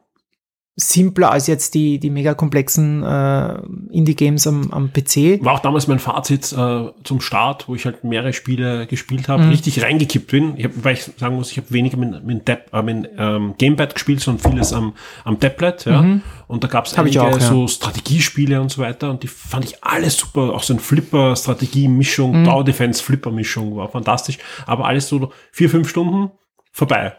simpler 0.74 1.30
als 1.30 1.46
jetzt 1.48 1.74
die, 1.74 1.98
die 1.98 2.08
mega 2.08 2.32
komplexen 2.32 3.02
äh, 3.02 3.58
Indie-Games 3.90 4.46
am, 4.46 4.70
am 4.70 4.90
PC. 4.90 5.44
War 5.44 5.54
auch 5.54 5.58
damals 5.61 5.87
mein 5.87 5.98
Fazit 5.98 6.50
äh, 6.52 6.90
zum 7.04 7.20
Start, 7.20 7.68
wo 7.68 7.74
ich 7.74 7.85
halt 7.85 8.04
mehrere 8.04 8.32
Spiele 8.32 8.87
gespielt 8.87 9.28
habe, 9.28 9.42
mhm. 9.42 9.50
richtig 9.50 9.82
reingekippt 9.82 10.30
bin. 10.30 10.56
Ich 10.56 10.64
hab, 10.64 10.72
weil 10.82 10.94
ich 10.94 11.02
sagen 11.18 11.37
muss, 11.37 11.50
ich 11.50 11.58
habe 11.58 11.70
weniger 11.72 11.98
mit, 11.98 12.24
mit, 12.24 12.46
Tab, 12.46 12.72
äh, 12.72 12.82
mit 12.82 13.11
ähm, 13.18 13.54
Gamepad 13.58 13.94
gespielt, 13.94 14.20
sondern 14.20 14.50
vieles 14.50 14.72
am, 14.72 14.94
am 15.24 15.38
Tablet. 15.38 15.85
Ja. 15.85 16.00
Mhm. 16.00 16.22
Und 16.48 16.64
da 16.64 16.68
gab 16.68 16.87
es 16.87 16.94
einige 16.94 17.22
auch, 17.22 17.32
ja. 17.32 17.40
so 17.40 17.68
Strategiespiele 17.68 18.58
und 18.58 18.70
so 18.70 18.80
weiter 18.80 19.11
und 19.11 19.22
die 19.22 19.28
fand 19.28 19.66
ich 19.66 19.85
alles 19.85 20.16
super. 20.16 20.54
Auch 20.54 20.62
so 20.62 20.72
ein 20.72 20.80
Flipper-Strategie-Mischung, 20.80 22.40
mhm. 22.40 22.44
Tower-Defense-Flipper-Mischung 22.46 23.76
war 23.76 23.90
fantastisch. 23.90 24.38
Aber 24.66 24.87
alles 24.87 25.06
so 25.06 25.32
vier, 25.50 25.68
fünf 25.68 25.90
Stunden 25.90 26.30
vorbei. 26.72 27.14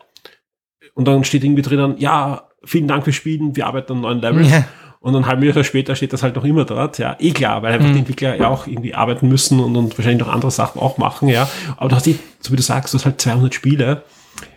Und 0.96 1.08
dann 1.08 1.24
steht 1.24 1.44
irgendwie 1.44 1.62
drin, 1.62 1.96
ja, 1.98 2.50
vielen 2.66 2.88
Dank 2.88 3.04
fürs 3.04 3.16
Spielen, 3.16 3.56
wir 3.56 3.68
arbeiten 3.68 3.94
an 3.94 4.02
neuen 4.02 4.22
Levels. 4.22 4.52
Ja. 4.52 4.66
Und 5.04 5.18
ein 5.18 5.26
halbes 5.26 5.54
Jahr 5.54 5.66
später 5.66 5.98
steht 5.98 6.14
das 6.14 6.24
halt 6.24 6.38
noch 6.38 6.46
immer 6.46 6.64
dort, 6.64 6.98
ja, 6.98 7.18
eh 7.20 7.32
klar, 7.32 7.62
weil 7.62 7.74
einfach 7.74 7.90
mhm. 7.90 7.94
die 7.94 8.00
Entwickler 8.00 8.38
ja 8.38 8.48
auch 8.48 8.68
irgendwie 8.68 8.96
arbeiten 8.96 9.28
müssen 9.28 9.60
und, 9.60 9.76
und 9.76 9.98
wahrscheinlich 9.98 10.26
noch 10.26 10.34
andere 10.34 10.50
Sachen 10.50 10.80
auch 10.80 10.98
machen, 10.98 11.28
ja. 11.28 11.50
Aber 11.76 11.90
du 11.90 11.96
hast 11.98 12.06
die, 12.06 12.18
so 12.40 12.54
wie 12.54 12.56
du 12.56 12.62
sagst, 12.62 12.94
du 12.94 12.98
hast 12.98 13.06
halt 13.06 13.20
200 13.20 13.54
Spiele. 13.54 14.04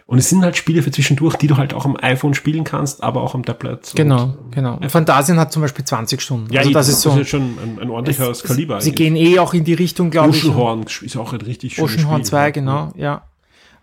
Und 0.07 0.19
es 0.19 0.29
sind 0.31 0.45
halt 0.45 0.57
Spiele 0.57 0.83
für 0.83 0.93
zwischendurch, 0.93 1.35
die 1.35 1.49
du 1.49 1.57
halt 1.57 1.75
auch 1.75 1.85
am 1.85 1.97
iPhone 2.01 2.33
spielen 2.35 2.63
kannst, 2.63 3.03
aber 3.03 3.23
auch 3.23 3.35
am 3.35 3.45
Tablet. 3.45 3.91
Genau, 3.97 4.37
genau. 4.53 4.77
Und 4.77 4.89
Phantasien 4.89 5.37
hat 5.41 5.53
zum 5.53 5.63
Beispiel 5.63 5.85
20 5.85 6.23
Stunden. 6.23 6.53
Ja, 6.53 6.61
also 6.61 6.71
das, 6.71 6.87
das 6.87 6.97
ist 6.97 7.03
so. 7.03 7.11
Das 7.11 7.19
ist 7.23 7.29
schon 7.29 7.43
ein, 7.43 7.79
ein 7.83 7.91
ordentlicher 7.91 8.31
es, 8.31 8.45
Kaliber. 8.45 8.81
Sie 8.81 8.93
gehen 8.93 9.17
eh 9.17 9.41
auch 9.41 9.53
in 9.53 9.65
die 9.65 9.75
Richtung, 9.75 10.13
glaube 10.13 10.31
ich. 10.31 10.45
Oceanhorn 10.45 10.85
ist 10.85 11.17
auch 11.17 11.33
ein 11.33 11.41
richtig 11.41 11.75
schönes 11.75 11.95
Oceanhorn 11.95 12.23
2, 12.23 12.53
genau, 12.53 12.93
ja. 12.95 13.23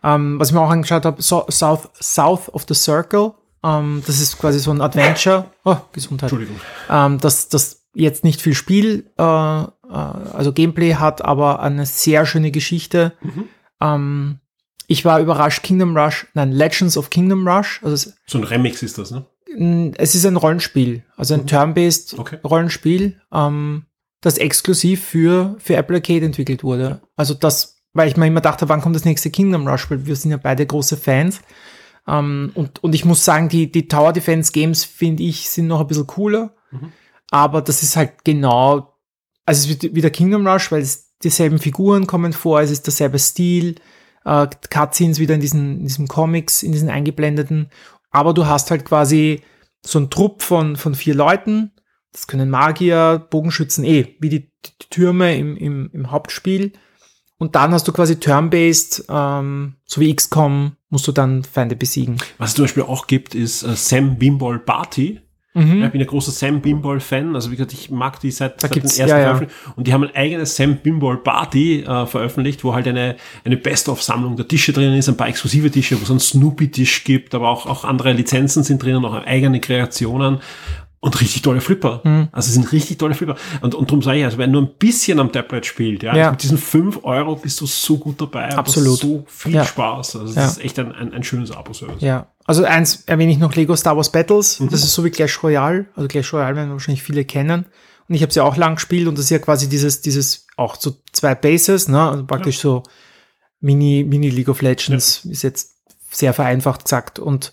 Ähm, 0.02 0.40
was 0.40 0.48
ich 0.48 0.54
mir 0.54 0.62
auch 0.62 0.70
angeschaut 0.70 1.04
habe, 1.04 1.22
so, 1.22 1.46
South, 1.50 1.90
South 2.00 2.48
of 2.54 2.64
the 2.70 2.74
Circle 2.74 3.34
ähm, 3.64 4.04
das 4.06 4.20
ist 4.20 4.38
quasi 4.38 4.60
so 4.60 4.72
ein 4.72 4.82
Adventure. 4.82 5.52
Oh, 5.64 5.78
Gesundheit. 5.92 6.32
Entschuldigung. 6.32 6.60
Ähm, 6.90 7.20
das, 7.20 7.50
das 7.50 7.86
jetzt 7.94 8.24
nicht 8.24 8.42
viel 8.42 8.54
Spiel, 8.54 9.12
äh, 9.18 9.24
äh, 9.24 9.68
also 9.88 10.52
Gameplay 10.54 10.96
hat, 10.96 11.24
aber 11.24 11.62
eine 11.62 11.86
sehr 11.86 12.26
schöne 12.26 12.52
Geschichte. 12.52 13.14
Mhm. 13.22 13.44
Ähm, 13.82 14.40
ich 14.88 15.06
war 15.06 15.20
überrascht, 15.20 15.64
Kingdom 15.64 15.98
Rush, 15.98 16.28
nein, 16.34 16.52
Legends 16.52 16.98
of 16.98 17.10
Kingdom 17.10 17.48
Rush. 17.48 17.82
Also 17.84 18.12
so 18.26 18.38
ein 18.38 18.44
Remix 18.44 18.84
ist 18.84 18.98
das, 18.98 19.12
ne? 19.12 19.26
Es 19.98 20.16
ist 20.16 20.26
ein 20.26 20.36
Rollenspiel, 20.36 21.04
also 21.16 21.36
ein 21.36 21.42
mhm. 21.42 21.48
Turn-based 21.48 22.18
okay. 22.18 22.40
Rollenspiel, 22.44 23.22
ähm, 23.32 23.86
das 24.22 24.40
exklusiv 24.40 25.04
für, 25.04 25.56
für 25.60 25.76
Apple 25.76 25.98
Arcade 25.98 26.26
entwickelt 26.26 26.64
wurde. 26.64 27.02
Also 27.16 27.36
das 27.36 27.74
weil 27.94 28.08
ich 28.08 28.18
mir 28.18 28.28
immer 28.28 28.42
dachte, 28.42 28.68
wann 28.70 28.82
kommt 28.82 28.96
das 28.96 29.06
nächste 29.06 29.30
Kingdom 29.30 29.68
Rush, 29.68 29.90
weil 29.90 30.06
wir 30.06 30.16
sind 30.16 30.32
ja 30.32 30.38
beide 30.38 30.66
große 30.66 30.98
Fans. 30.98 31.42
Ähm, 32.08 32.52
und, 32.56 32.84
und 32.84 32.96
ich 32.96 33.06
muss 33.06 33.24
sagen, 33.24 33.50
die, 33.50 33.72
die 33.72 33.88
Tower 33.88 34.14
Defense 34.14 34.52
Games, 34.52 34.84
finde 34.84 35.24
ich, 35.24 35.50
sind 35.50 35.68
noch 35.68 35.82
ein 35.82 35.88
bisschen 35.88 36.08
cooler. 36.08 36.56
Aber 37.30 37.62
das 37.62 37.84
ist 37.84 37.96
halt 37.96 38.24
genau, 38.24 38.96
also 39.46 39.70
es 39.70 39.70
wird 39.70 39.96
wieder 39.96 40.10
Kingdom 40.10 40.48
Rush, 40.48 40.72
weil 40.72 40.82
es 40.82 41.16
dieselben 41.24 41.60
Figuren 41.60 42.08
kommen 42.08 42.34
vor, 42.34 42.62
es 42.62 42.72
ist 42.72 42.86
derselbe 42.86 43.20
Stil, 43.20 43.76
äh, 44.26 44.48
Cutscenes 44.70 45.20
wieder 45.20 45.36
in 45.36 45.42
diesen, 45.42 45.80
in 45.80 45.84
diesen 45.84 46.08
Comics, 46.08 46.64
in 46.64 46.72
diesen 46.72 46.90
eingeblendeten. 46.90 47.70
Aber 48.12 48.34
du 48.34 48.46
hast 48.46 48.72
halt 48.72 48.86
quasi 48.86 49.42
so 49.86 50.00
einen 50.00 50.10
Trupp 50.10 50.42
von, 50.42 50.76
von 50.76 50.96
vier 50.96 51.16
Leuten. 51.16 51.72
Das 52.12 52.28
können 52.28 52.50
Magier, 52.50 53.26
Bogenschützen, 53.30 53.84
eh, 53.84 54.16
wie 54.20 54.30
die, 54.30 54.52
die 54.64 54.90
Türme 54.90 55.36
im, 55.36 55.58
im, 55.58 55.90
im 55.92 56.12
Hauptspiel. 56.12 56.74
Und 57.40 57.56
dann 57.56 57.74
hast 57.74 57.88
du 57.88 57.92
quasi 57.92 58.20
Turn-Based, 58.20 59.06
ähm, 59.10 59.78
so 59.86 60.00
wie 60.00 60.16
XCOM, 60.16 60.78
musst 60.94 61.08
du 61.08 61.12
dann 61.12 61.44
Feinde 61.44 61.76
besiegen. 61.76 62.18
Was 62.38 62.52
es 62.52 62.56
zum 62.56 62.66
Beispiel 62.66 62.84
auch 62.84 63.08
gibt, 63.08 63.34
ist 63.36 63.64
äh, 63.64 63.76
Sam 63.76 64.18
Bimball 64.18 64.60
Party. 64.60 65.20
Mhm. 65.56 65.84
Ich 65.84 65.92
bin 65.92 66.02
ein 66.02 66.08
großer 66.08 66.32
Sam 66.32 66.62
Bimball 66.62 67.00
Fan. 67.00 67.36
Also 67.36 67.52
wie 67.52 67.56
gesagt, 67.56 67.74
ich 67.74 67.90
mag 67.90 68.20
die 68.20 68.32
seit, 68.32 68.62
seit 68.62 68.76
den 68.76 68.84
ersten 68.84 69.08
ja, 69.08 69.20
ja. 69.20 69.42
Und 69.76 69.88
die 69.88 69.94
haben 69.94 70.04
ein 70.04 70.16
eigenes 70.16 70.56
Sam 70.56 70.78
Bimball 70.78 71.18
Party 71.18 71.82
äh, 71.82 72.06
veröffentlicht, 72.06 72.64
wo 72.64 72.74
halt 72.76 72.88
eine, 72.88 73.18
eine 73.44 73.58
Best-of-Sammlung 73.58 74.36
der 74.36 74.48
Tische 74.48 74.72
drin 74.72 74.94
ist, 74.94 75.10
ein 75.10 75.18
paar 75.18 75.28
exklusive 75.28 75.70
Tische, 75.72 76.00
wo 76.00 76.04
es 76.04 76.12
einen 76.12 76.20
Snoopy-Tisch 76.20 77.04
gibt, 77.04 77.34
aber 77.34 77.50
auch, 77.50 77.66
auch 77.66 77.84
andere 77.84 78.14
Lizenzen 78.14 78.64
sind 78.64 78.82
drinnen, 78.82 79.04
auch 79.04 79.14
eigene 79.14 79.60
Kreationen. 79.60 80.40
Und 81.04 81.20
richtig 81.20 81.42
tolle 81.42 81.60
Flipper. 81.60 82.00
Mhm. 82.06 82.30
Also 82.32 82.48
es 82.48 82.54
sind 82.54 82.72
richtig 82.72 82.98
tolle 82.98 83.14
Flipper. 83.14 83.36
Und, 83.60 83.76
und 83.76 83.90
darum 83.90 84.02
sage 84.02 84.20
ich, 84.20 84.24
also 84.24 84.38
wenn 84.38 84.54
du 84.54 84.62
ein 84.62 84.70
bisschen 84.80 85.20
am 85.20 85.34
Tablet 85.34 85.66
spielt, 85.66 86.02
ja, 86.02 86.16
Ja. 86.16 86.32
mit 86.32 86.42
diesen 86.44 86.58
5 86.58 87.04
Euro 87.04 87.36
bist 87.36 87.60
du 87.60 87.66
so 87.66 87.98
gut 87.98 88.22
dabei. 88.22 88.56
Absolut. 88.56 88.94
hast 88.94 89.02
So 89.02 89.26
viel 89.28 89.56
Ja. 89.56 89.66
Spaß. 89.66 90.16
Also 90.16 90.30
es 90.30 90.36
Ja. 90.36 90.46
ist 90.46 90.64
echt 90.64 90.80
ein, 90.80 90.94
ein, 90.94 91.14
ein 91.14 91.24
schönes 91.24 91.52
Abo-Service. 91.52 92.02
Ja, 92.02 92.28
also 92.46 92.64
eins 92.64 93.04
erwähne 93.06 93.34
ich 93.34 93.38
noch 93.38 93.54
Lego 93.54 93.76
Star 93.76 93.98
Wars 93.98 94.14
Battles. 94.14 94.60
Das 94.72 94.82
ist 94.82 94.94
so 94.94 95.04
wie 95.04 95.10
Clash 95.10 95.44
Royale. 95.44 95.88
Also 95.96 96.08
Clash 96.08 96.32
Royale 96.32 96.56
werden 96.56 96.72
wahrscheinlich 96.72 97.04
viele 97.04 97.26
kennen. 97.26 97.66
Und 98.08 98.16
ich 98.16 98.22
habe 98.22 98.30
es 98.30 98.36
ja 98.36 98.44
auch 98.44 98.56
lang 98.56 98.76
gespielt 98.76 99.10
und 99.10 99.18
das 99.18 99.26
ist 99.26 99.30
ja 99.32 99.40
quasi 99.40 99.68
dieses, 99.68 100.00
dieses 100.00 100.48
auch 100.56 100.76
so 100.80 100.96
zwei 101.12 101.36
Bases, 101.36 101.90
ne? 101.90 102.00
Also 102.10 102.26
praktisch 102.26 102.60
so 102.60 102.84
Mini, 103.60 104.06
Mini 104.08 104.30
League 104.30 104.48
of 104.48 104.62
Legends 104.62 105.26
ist 105.26 105.42
jetzt 105.42 105.76
sehr 106.12 106.34
vereinfacht 106.34 106.86
gesagt. 106.86 107.20
Und 107.20 107.52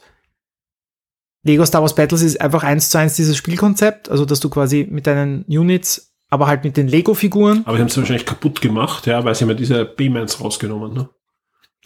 Lego 1.43 1.65
Star 1.65 1.81
Wars 1.83 1.95
Battles 1.95 2.23
ist 2.23 2.41
einfach 2.41 2.65
eins 2.65 2.91
zu 2.91 2.99
eins 2.99 3.17
dieses 3.17 3.37
Spielkonzept, 3.37 4.11
also 4.11 4.25
dass 4.25 4.41
du 4.41 4.51
quasi 4.51 4.87
mit 4.91 5.07
deinen 5.07 5.45
Units, 5.45 6.15
aber 6.29 6.47
halt 6.47 6.65
mit 6.65 6.77
den 6.77 6.87
Lego-Figuren. 6.87 7.63
Aber 7.65 7.77
sie 7.77 7.81
haben 7.81 7.89
es 7.89 7.97
wahrscheinlich 7.97 8.27
kaputt 8.27 8.61
gemacht, 8.61 9.07
ja, 9.07 9.25
weil 9.25 9.35
sie 9.35 9.45
haben 9.45 9.51
ja 9.51 9.55
diese 9.55 9.85
Payments 9.85 10.41
rausgenommen. 10.41 10.93
Ne? 10.93 11.09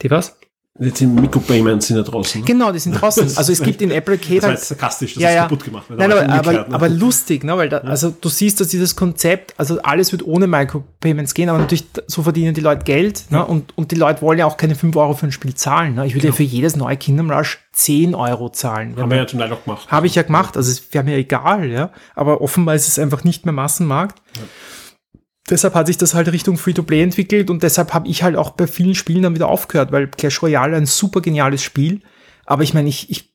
Die 0.03 0.11
was? 0.11 0.37
Jetzt 0.81 0.99
sind 0.99 1.15
Mikro-Payments 1.15 1.87
sind 1.87 1.99
ja 1.99 2.03
draußen. 2.03 2.41
Ne? 2.41 2.47
Genau, 2.47 2.73
die 2.73 2.81
sind 2.81 3.01
draußen. 3.01 3.31
Also 3.37 3.53
es 3.53 3.63
gibt 3.63 3.81
in 3.81 3.93
Apple 3.93 4.15
Arcade 4.15 4.35
Das 4.35 4.43
war 4.45 4.51
jetzt 4.51 4.69
sarkastisch, 4.69 5.15
dass 5.15 5.23
Ja, 5.23 5.31
ja. 5.31 5.43
kaputt 5.43 5.65
gemacht. 5.65 5.87
Nein, 5.89 6.11
aber, 6.11 6.29
aber, 6.29 6.53
ne? 6.53 6.67
aber 6.69 6.89
lustig, 6.89 7.45
ne? 7.45 7.57
weil 7.57 7.69
da, 7.69 7.79
also 7.79 8.11
du 8.11 8.29
siehst, 8.29 8.61
dass 8.61 8.69
dieses 8.69 8.97
Konzept, 8.97 9.55
also 9.57 9.81
alles 9.83 10.11
wird 10.11 10.27
ohne 10.27 10.49
Micropayments 10.49 11.35
gehen, 11.35 11.49
aber 11.49 11.59
natürlich 11.59 11.85
so 12.09 12.25
verdienen 12.25 12.55
die 12.55 12.61
Leute 12.61 12.83
Geld 12.83 13.31
ne? 13.31 13.45
und, 13.45 13.77
und 13.79 13.93
die 13.93 13.95
Leute 13.95 14.21
wollen 14.23 14.41
ja 14.41 14.47
auch 14.47 14.57
keine 14.57 14.75
5 14.75 14.97
Euro 14.97 15.15
für 15.15 15.27
ein 15.27 15.33
Spiel 15.33 15.55
zahlen. 15.55 15.95
Ne? 15.95 16.07
Ich 16.07 16.15
würde 16.17 16.27
ja 16.27 16.33
für 16.33 16.43
jedes 16.43 16.75
neue 16.75 16.97
Kingdom 16.97 17.31
Rush 17.31 17.61
10 17.73 18.17
Euro 18.17 18.49
zahlen. 18.49 18.97
haben 18.97 19.11
wir 19.11 19.19
ja 19.19 19.27
zum 19.29 19.39
Teil 19.39 19.53
auch 19.53 19.63
gemacht. 19.63 19.89
Habe 19.93 20.09
ich 20.09 20.17
ja 20.17 20.23
gemacht, 20.23 20.57
also 20.57 20.73
es 20.73 20.93
wäre 20.93 21.05
mir 21.05 21.17
egal, 21.17 21.71
ja. 21.71 21.91
Aber 22.17 22.41
offenbar 22.41 22.75
ist 22.75 22.89
es 22.89 22.99
einfach 22.99 23.23
nicht 23.23 23.45
mehr 23.47 23.53
Massenmarkt. 23.55 24.21
Deshalb 25.51 25.75
hat 25.75 25.87
sich 25.87 25.99
das 25.99 26.15
halt 26.15 26.33
Richtung 26.33 26.57
Free-to-Play 26.57 27.03
entwickelt 27.03 27.51
und 27.51 27.63
deshalb 27.63 27.93
habe 27.93 28.09
ich 28.09 28.23
halt 28.23 28.37
auch 28.37 28.51
bei 28.51 28.67
vielen 28.67 28.95
Spielen 28.95 29.23
dann 29.23 29.35
wieder 29.35 29.49
aufgehört, 29.49 29.93
weil 29.93 30.09
Clash 30.09 30.43
Royale 30.43 30.77
ein 30.77 30.87
super 30.87 31.21
geniales 31.21 31.63
Spiel. 31.63 32.01
Aber 32.47 32.63
ich 32.63 32.73
meine, 32.73 32.89
ich, 32.89 33.11
ich 33.11 33.35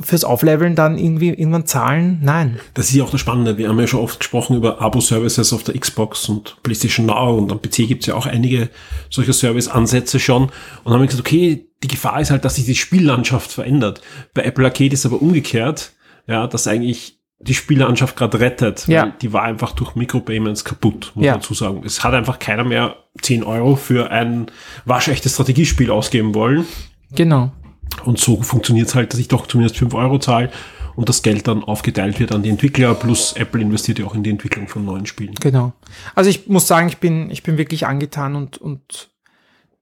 fürs 0.00 0.22
Aufleveln 0.22 0.76
dann 0.76 0.98
irgendwie 0.98 1.30
irgendwann 1.30 1.66
zahlen? 1.66 2.20
Nein. 2.22 2.60
Das 2.74 2.88
ist 2.88 2.94
ja 2.94 3.02
auch 3.02 3.10
das 3.10 3.20
Spannende. 3.20 3.58
Wir 3.58 3.68
haben 3.68 3.80
ja 3.80 3.86
schon 3.88 4.00
oft 4.00 4.20
gesprochen 4.20 4.56
über 4.56 4.80
Abo-Services 4.80 5.52
auf 5.52 5.64
der 5.64 5.78
Xbox 5.78 6.28
und 6.28 6.56
PlayStation 6.62 7.06
Now 7.06 7.36
und 7.36 7.50
am 7.50 7.60
PC 7.60 7.88
gibt 7.88 8.02
es 8.02 8.06
ja 8.06 8.14
auch 8.14 8.26
einige 8.26 8.70
solcher 9.10 9.32
Service-Ansätze 9.32 10.20
schon. 10.20 10.50
Und 10.84 10.92
haben 10.92 11.04
gesagt, 11.04 11.20
okay, 11.20 11.66
die 11.82 11.88
Gefahr 11.88 12.20
ist 12.20 12.30
halt, 12.30 12.44
dass 12.44 12.54
sich 12.54 12.66
die 12.66 12.76
Spiellandschaft 12.76 13.50
verändert. 13.50 14.00
Bei 14.32 14.44
Apple 14.44 14.64
Arcade 14.64 14.94
ist 14.94 15.06
aber 15.06 15.20
umgekehrt, 15.20 15.92
ja, 16.28 16.46
dass 16.46 16.68
eigentlich 16.68 17.18
die 17.38 17.54
Spiellandschaft 17.54 18.16
gerade 18.16 18.40
rettet. 18.40 18.86
Ja. 18.86 19.02
Weil 19.04 19.14
die 19.20 19.32
war 19.32 19.42
einfach 19.42 19.72
durch 19.72 19.94
Micropayments 19.94 20.64
kaputt, 20.64 21.12
muss 21.14 21.24
Ja. 21.24 21.32
man 21.32 21.40
dazu 21.40 21.54
sagen. 21.54 21.82
Es 21.84 22.02
hat 22.04 22.14
einfach 22.14 22.38
keiner 22.38 22.64
mehr 22.64 22.96
10 23.20 23.44
Euro 23.44 23.76
für 23.76 24.10
ein 24.10 24.46
waschechtes 24.84 25.34
Strategiespiel 25.34 25.90
ausgeben 25.90 26.34
wollen. 26.34 26.64
Genau. 27.14 27.52
Und 28.04 28.18
so 28.18 28.40
funktioniert 28.42 28.88
es 28.88 28.94
halt, 28.94 29.12
dass 29.12 29.20
ich 29.20 29.28
doch 29.28 29.46
zumindest 29.46 29.76
5 29.78 29.94
Euro 29.94 30.18
zahle 30.18 30.50
und 30.96 31.08
das 31.08 31.22
Geld 31.22 31.46
dann 31.46 31.62
aufgeteilt 31.64 32.18
wird 32.18 32.32
an 32.32 32.42
die 32.42 32.50
Entwickler, 32.50 32.94
plus 32.94 33.34
Apple 33.34 33.60
investiert 33.60 33.98
ja 33.98 34.06
auch 34.06 34.14
in 34.14 34.22
die 34.22 34.30
Entwicklung 34.30 34.68
von 34.68 34.84
neuen 34.84 35.06
Spielen. 35.06 35.34
Genau. 35.40 35.72
Also 36.14 36.30
ich 36.30 36.48
muss 36.48 36.66
sagen, 36.66 36.88
ich 36.88 36.98
bin, 36.98 37.30
ich 37.30 37.42
bin 37.42 37.58
wirklich 37.58 37.86
angetan 37.86 38.36
und, 38.36 38.58
und 38.58 39.10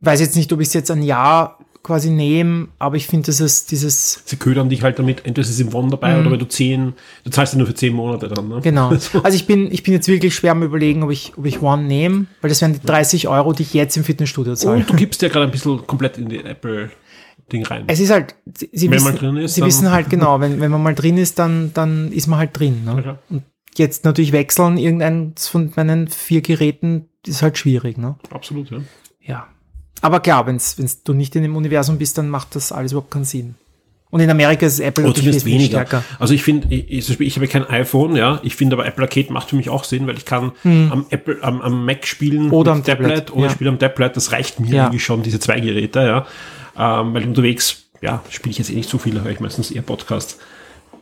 weiß 0.00 0.20
jetzt 0.20 0.36
nicht, 0.36 0.52
ob 0.52 0.60
ich 0.60 0.68
es 0.68 0.74
jetzt 0.74 0.90
ein 0.90 1.02
Jahr 1.02 1.58
quasi 1.82 2.10
nehme, 2.10 2.68
aber 2.78 2.96
ich 2.96 3.06
finde 3.06 3.26
dieses, 3.26 3.66
dieses, 3.66 4.22
Sie 4.24 4.36
ködern 4.36 4.68
dich 4.68 4.82
halt 4.82 4.98
damit, 4.98 5.18
entweder 5.18 5.40
ist 5.40 5.50
es 5.50 5.60
im 5.60 5.74
One 5.74 5.90
dabei 5.90 6.18
oder 6.18 6.30
wenn 6.30 6.38
du 6.38 6.46
10, 6.46 6.92
du 7.24 7.30
zahlst 7.30 7.54
ja 7.54 7.58
nur 7.58 7.66
für 7.66 7.74
10 7.74 7.92
Monate 7.92 8.28
dann. 8.28 8.48
Ne? 8.48 8.60
Genau. 8.62 8.92
Also 9.22 9.36
ich 9.36 9.46
bin, 9.46 9.70
ich 9.70 9.82
bin 9.82 9.94
jetzt 9.94 10.08
wirklich 10.08 10.34
schwer 10.34 10.52
am 10.52 10.62
überlegen, 10.62 11.02
ob 11.02 11.10
ich, 11.10 11.32
ob 11.36 11.44
ich 11.44 11.60
One 11.60 11.84
nehme, 11.84 12.26
weil 12.40 12.48
das 12.48 12.60
wären 12.60 12.72
die 12.72 12.80
30 12.80 13.28
Euro, 13.28 13.52
die 13.52 13.62
ich 13.62 13.74
jetzt 13.74 13.96
im 13.96 14.04
Fitnessstudio 14.04 14.54
zahle. 14.54 14.76
Und 14.76 14.90
du 14.90 14.94
gibst 14.94 15.22
ja 15.22 15.28
gerade 15.28 15.46
ein 15.46 15.50
bisschen 15.50 15.86
komplett 15.86 16.18
in 16.18 16.28
die 16.28 16.44
Apple-Ding 16.44 17.66
rein. 17.66 17.84
Es 17.88 18.00
ist 18.00 18.10
halt, 18.10 18.34
sie, 18.56 18.70
sie 18.72 18.90
Wenn 18.90 18.96
wissen, 18.96 19.04
man 19.04 19.16
drin 19.16 19.36
ist, 19.36 19.54
sie 19.54 19.62
wissen 19.62 19.90
halt 19.90 20.10
genau, 20.10 20.40
wenn, 20.40 20.60
wenn 20.60 20.70
man 20.70 20.82
mal 20.82 20.94
drin 20.94 21.18
ist, 21.18 21.38
dann, 21.38 21.72
dann 21.74 22.12
ist 22.12 22.26
man 22.26 22.38
halt 22.38 22.58
drin. 22.58 22.84
Ne? 22.84 23.02
klar. 23.02 23.18
Und 23.28 23.42
jetzt 23.76 24.04
natürlich 24.04 24.32
wechseln, 24.32 24.76
irgendeins 24.78 25.48
von 25.48 25.72
meinen 25.76 26.08
vier 26.08 26.42
Geräten 26.42 27.08
ist 27.26 27.42
halt 27.42 27.58
schwierig. 27.58 27.98
Ne? 27.98 28.16
Absolut, 28.30 28.70
ja. 28.70 28.78
Ja. 29.20 29.48
Aber 30.02 30.20
klar, 30.20 30.46
wenn's 30.46 30.76
du 31.04 31.14
nicht 31.14 31.34
in 31.36 31.42
dem 31.42 31.56
Universum 31.56 31.96
bist, 31.96 32.18
dann 32.18 32.28
macht 32.28 32.54
das 32.54 32.72
alles 32.72 32.92
überhaupt 32.92 33.10
keinen 33.10 33.24
Sinn. 33.24 33.54
Und 34.10 34.20
in 34.20 34.28
Amerika 34.28 34.66
ist 34.66 34.78
Apple 34.78 35.04
Oder 35.04 35.14
zumindest 35.14 35.46
weniger. 35.46 35.86
stärker. 35.86 36.04
Also 36.18 36.34
ich 36.34 36.42
finde, 36.42 36.74
ich, 36.74 37.18
ich, 37.18 37.36
habe 37.36 37.46
ja 37.46 37.50
kein 37.50 37.64
iPhone, 37.64 38.14
ja. 38.14 38.40
Ich 38.42 38.56
finde 38.56 38.76
aber 38.76 38.84
Apple 38.84 39.04
Arcade 39.04 39.32
macht 39.32 39.48
für 39.48 39.56
mich 39.56 39.70
auch 39.70 39.84
Sinn, 39.84 40.06
weil 40.06 40.18
ich 40.18 40.26
kann 40.26 40.52
am 40.64 41.06
Apple, 41.08 41.38
am, 41.40 41.62
am 41.62 41.86
Mac 41.86 42.06
spielen 42.06 42.46
Hm. 42.46 42.52
Oder 42.52 42.72
am 42.72 42.84
Tablet, 42.84 43.32
oder 43.32 43.40
ja. 43.40 43.46
ich 43.46 43.52
spiele 43.52 43.70
am 43.70 43.78
Tablet. 43.78 44.14
Das 44.14 44.32
reicht 44.32 44.60
mir 44.60 44.68
Ja. 44.68 44.86
eigentlich 44.88 45.02
schon, 45.02 45.22
diese 45.22 45.40
zwei 45.40 45.60
Geräte, 45.60 46.00
ja. 46.00 46.26
Ähm, 46.76 47.14
weil 47.14 47.24
unterwegs, 47.24 47.84
ja, 48.02 48.22
spiele 48.28 48.50
ich 48.50 48.58
jetzt 48.58 48.70
eh 48.70 48.74
nicht 48.74 48.90
so 48.90 48.98
viel, 48.98 49.14
da 49.14 49.22
höre 49.22 49.30
ich 49.30 49.40
meistens 49.40 49.70
eher 49.70 49.80
Podcasts. 49.80 50.36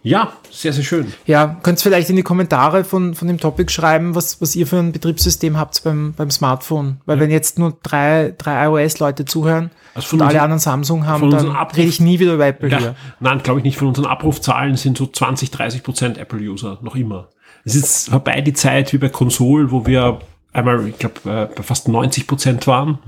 Ja, 0.02 0.32
sehr, 0.50 0.72
sehr 0.72 0.82
schön. 0.84 1.12
Ja, 1.26 1.58
könnt 1.62 1.78
ihr 1.78 1.82
vielleicht 1.82 2.08
in 2.08 2.16
die 2.16 2.22
Kommentare 2.22 2.84
von, 2.84 3.14
von 3.14 3.28
dem 3.28 3.38
Topic 3.38 3.70
schreiben, 3.70 4.14
was, 4.14 4.40
was 4.40 4.56
ihr 4.56 4.66
für 4.66 4.78
ein 4.78 4.92
Betriebssystem 4.92 5.58
habt 5.58 5.82
beim, 5.84 6.14
beim 6.14 6.30
Smartphone. 6.30 7.00
Weil 7.04 7.20
wenn 7.20 7.30
jetzt 7.30 7.58
nur 7.58 7.76
drei, 7.82 8.34
drei 8.38 8.64
iOS-Leute 8.64 9.26
zuhören 9.26 9.70
Also 9.94 10.16
und 10.16 10.22
alle 10.22 10.40
anderen 10.40 10.58
Samsung 10.58 11.06
haben, 11.06 11.30
dann 11.30 11.50
Abruf- 11.54 11.76
rede 11.76 11.88
ich 11.90 12.00
nie 12.00 12.18
wieder 12.18 12.32
über 12.34 12.46
Apple 12.46 12.70
Ja, 12.70 12.78
hier. 12.78 12.94
nein, 13.20 13.42
glaube 13.42 13.60
ich 13.60 13.64
nicht. 13.64 13.76
Von 13.76 13.88
unseren 13.88 14.06
Abrufzahlen 14.06 14.76
sind 14.76 14.96
so 14.96 15.06
20, 15.06 15.50
30 15.50 15.82
Prozent 15.82 16.16
Apple-User 16.18 16.78
noch 16.80 16.96
immer. 16.96 17.28
Es 17.64 17.74
ist 17.74 18.08
vorbei 18.08 18.40
die 18.40 18.54
Zeit 18.54 18.92
wie 18.94 18.98
bei 18.98 19.10
Konsol, 19.10 19.70
wo 19.70 19.86
wir 19.86 20.20
einmal, 20.52 20.86
ich 20.88 20.98
glaube, 20.98 21.48
bei 21.54 21.62
fast 21.62 21.88
90 21.88 22.26
Prozent 22.26 22.66
waren 22.66 22.98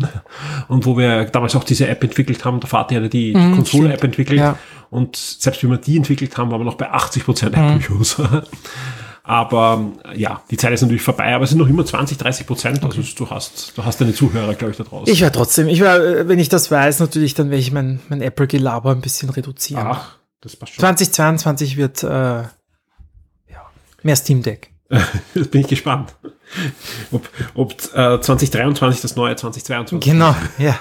und 0.68 0.86
wo 0.86 0.96
wir 0.96 1.24
damals 1.26 1.56
auch 1.56 1.64
diese 1.64 1.88
App 1.88 2.02
entwickelt 2.04 2.44
haben. 2.44 2.60
Der 2.60 2.68
Vater 2.68 2.96
hatte 2.96 3.08
die, 3.08 3.32
die 3.32 3.54
Konsole-App 3.54 4.04
entwickelt 4.04 4.38
Ja. 4.38 4.56
und 4.90 5.16
selbst 5.16 5.62
wie 5.62 5.68
wir 5.68 5.78
die 5.78 5.96
entwickelt 5.96 6.36
haben, 6.38 6.50
waren 6.50 6.60
wir 6.60 6.64
noch 6.64 6.76
bei 6.76 6.90
80 6.90 7.24
Prozent 7.24 7.56
Apple-User. 7.56 8.44
Aber 9.24 9.92
ja, 10.16 10.42
die 10.50 10.56
Zeit 10.56 10.72
ist 10.72 10.82
natürlich 10.82 11.02
vorbei, 11.02 11.32
aber 11.32 11.44
es 11.44 11.50
sind 11.50 11.60
noch 11.60 11.68
immer 11.68 11.86
20, 11.86 12.18
30 12.18 12.44
Prozent. 12.44 12.82
Also 12.82 13.02
du 13.02 13.30
hast, 13.30 13.78
du 13.78 13.84
hast 13.84 14.00
deine 14.00 14.12
Zuhörer, 14.14 14.54
glaube 14.54 14.72
ich, 14.72 14.76
da 14.78 14.82
draußen. 14.82 15.12
Ich 15.12 15.20
werde 15.20 15.36
trotzdem, 15.36 15.68
ich 15.68 15.78
wär, 15.78 16.26
wenn 16.28 16.40
ich 16.40 16.48
das 16.48 16.72
weiß, 16.72 16.98
natürlich, 16.98 17.34
dann 17.34 17.48
werde 17.48 17.60
ich 17.60 17.70
mein, 17.70 18.00
mein 18.08 18.20
Apple-Gelaber 18.20 18.90
ein 18.90 19.00
bisschen 19.00 19.30
reduzieren. 19.30 19.86
Ach, 19.86 20.16
das 20.40 20.56
passt 20.56 20.72
schon. 20.74 20.80
2022 20.80 21.76
wird 21.76 22.02
äh, 22.02 22.08
ja, 22.08 22.48
mehr 24.02 24.16
Steam 24.16 24.42
Deck. 24.42 24.71
Jetzt 25.34 25.50
bin 25.50 25.62
ich 25.62 25.68
gespannt. 25.68 26.14
Ob, 27.10 27.28
ob 27.54 27.72
äh, 27.94 28.20
2023 28.20 29.00
das 29.00 29.16
neue 29.16 29.34
2022 29.34 30.12
Genau, 30.12 30.34
ja. 30.58 30.78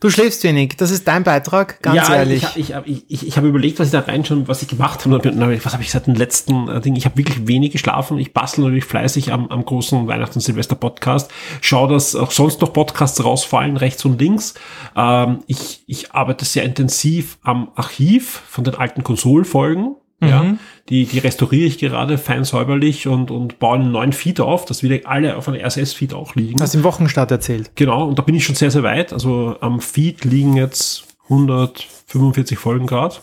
Du 0.00 0.10
schläfst 0.10 0.44
wenig, 0.44 0.76
das 0.76 0.90
ist 0.90 1.08
dein 1.08 1.24
Beitrag, 1.24 1.80
ganz 1.80 2.08
ja, 2.08 2.16
ehrlich. 2.16 2.44
Ich, 2.56 2.70
ich, 2.70 2.76
ich, 2.84 3.04
ich, 3.08 3.26
ich 3.26 3.36
habe 3.38 3.48
überlegt, 3.48 3.78
was 3.78 3.86
ich 3.86 3.92
da 3.92 4.00
reinschauen, 4.00 4.46
was 4.48 4.60
ich 4.60 4.68
gemacht 4.68 5.06
habe. 5.06 5.18
Was 5.64 5.72
habe 5.72 5.82
ich 5.82 5.90
seit 5.90 6.06
dem 6.06 6.14
letzten 6.14 6.68
äh, 6.68 6.82
Ding? 6.82 6.94
Ich 6.96 7.06
habe 7.06 7.16
wirklich 7.16 7.46
wenig 7.46 7.72
geschlafen. 7.72 8.18
Ich 8.18 8.34
bastel 8.34 8.64
natürlich 8.64 8.84
fleißig 8.84 9.32
am, 9.32 9.48
am 9.48 9.64
großen 9.64 10.06
Weihnachts- 10.06 10.36
und 10.36 10.42
Silvester-Podcast. 10.42 11.30
Schau, 11.62 11.86
dass 11.86 12.14
auch 12.14 12.32
sonst 12.32 12.60
noch 12.60 12.74
Podcasts 12.74 13.24
rausfallen, 13.24 13.78
rechts 13.78 14.04
und 14.04 14.20
links. 14.20 14.52
Ähm, 14.94 15.42
ich, 15.46 15.84
ich 15.86 16.12
arbeite 16.12 16.44
sehr 16.44 16.64
intensiv 16.64 17.38
am 17.42 17.70
Archiv 17.74 18.42
von 18.46 18.64
den 18.64 18.74
alten 18.74 19.04
Konsolfolgen. 19.04 19.96
Ja, 20.28 20.56
die, 20.88 21.06
die 21.06 21.18
restauriere 21.18 21.66
ich 21.66 21.78
gerade 21.78 22.18
fein 22.18 22.44
säuberlich 22.44 23.08
und, 23.08 23.30
und 23.30 23.58
baue 23.58 23.76
einen 23.76 23.92
neuen 23.92 24.12
Feed 24.12 24.40
auf, 24.40 24.64
dass 24.64 24.82
wieder 24.82 25.08
alle 25.08 25.36
auf 25.36 25.48
einem 25.48 25.64
RSS-Feed 25.64 26.12
auch 26.12 26.34
liegen. 26.34 26.60
Hast 26.60 26.74
im 26.74 26.84
Wochenstart 26.84 27.30
erzählt. 27.30 27.70
Genau, 27.74 28.06
und 28.06 28.18
da 28.18 28.22
bin 28.22 28.34
ich 28.34 28.44
schon 28.44 28.54
sehr, 28.54 28.70
sehr 28.70 28.82
weit. 28.82 29.12
Also 29.12 29.56
am 29.60 29.80
Feed 29.80 30.24
liegen 30.24 30.56
jetzt 30.56 31.04
145 31.24 32.58
Folgen 32.58 32.86
gerade. 32.86 33.16